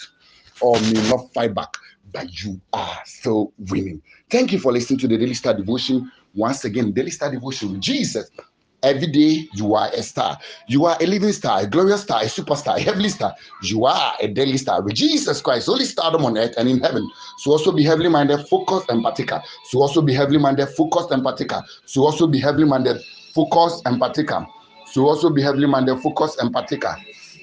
or 0.61 0.79
may 0.81 1.09
not 1.09 1.31
fight 1.33 1.53
back, 1.53 1.73
but 2.11 2.43
you 2.43 2.59
are 2.73 2.99
still 3.05 3.53
winning. 3.69 4.01
Thank 4.29 4.51
you 4.51 4.59
for 4.59 4.71
listening 4.71 4.99
to 4.99 5.07
the 5.07 5.17
Daily 5.17 5.33
Star 5.33 5.53
Devotion. 5.53 6.11
Once 6.33 6.65
again, 6.65 6.91
Daily 6.91 7.11
Star 7.11 7.31
Devotion 7.31 7.79
Jesus. 7.81 8.29
Every 8.81 9.07
day 9.07 9.49
you 9.53 9.75
are 9.75 9.89
a 9.89 10.01
star. 10.01 10.37
You 10.67 10.85
are 10.85 10.95
a 11.01 11.05
living 11.05 11.33
star, 11.33 11.61
a 11.61 11.67
glorious 11.67 12.03
star, 12.03 12.21
a 12.21 12.25
superstar, 12.25 12.77
a 12.77 12.79
heavenly 12.79 13.09
star. 13.09 13.33
You 13.61 13.85
are 13.85 14.13
a 14.21 14.27
daily 14.27 14.55
star 14.57 14.81
with 14.81 14.93
Jesus 14.93 15.41
Christ, 15.41 15.67
only 15.67 15.83
stardom 15.83 16.23
on 16.23 16.37
earth 16.37 16.53
and 16.57 16.69
in 16.69 16.79
heaven. 16.79 17.09
So 17.39 17.51
also 17.51 17.73
be 17.73 17.83
heavily 17.83 18.07
minded, 18.07 18.47
focused, 18.47 18.89
and 18.89 19.03
particular. 19.03 19.41
So 19.65 19.81
also 19.81 20.01
be 20.01 20.13
heavily 20.13 20.37
minded, 20.37 20.67
focused, 20.67 21.11
and 21.11 21.23
particular. 21.23 21.61
So 21.85 22.03
also 22.03 22.25
be 22.27 22.39
heavily 22.39 22.65
minded, 22.65 23.01
focused, 23.35 23.85
and 23.85 23.99
particular. 23.99 24.47
So 24.85 25.07
also 25.07 25.29
be 25.29 25.41
heavily 25.41 25.67
minded, 25.67 25.97
focused, 25.99 26.39
and 26.39 26.53
particular. 26.53 26.95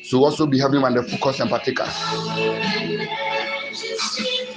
So 0.04 0.24
also 0.24 0.46
be 0.46 0.58
heavily 0.58 0.80
minded, 0.80 1.04
focused, 1.10 1.40
and 1.40 1.50
particular. 1.50 1.90
Just 3.72 4.16
keep 4.16 4.56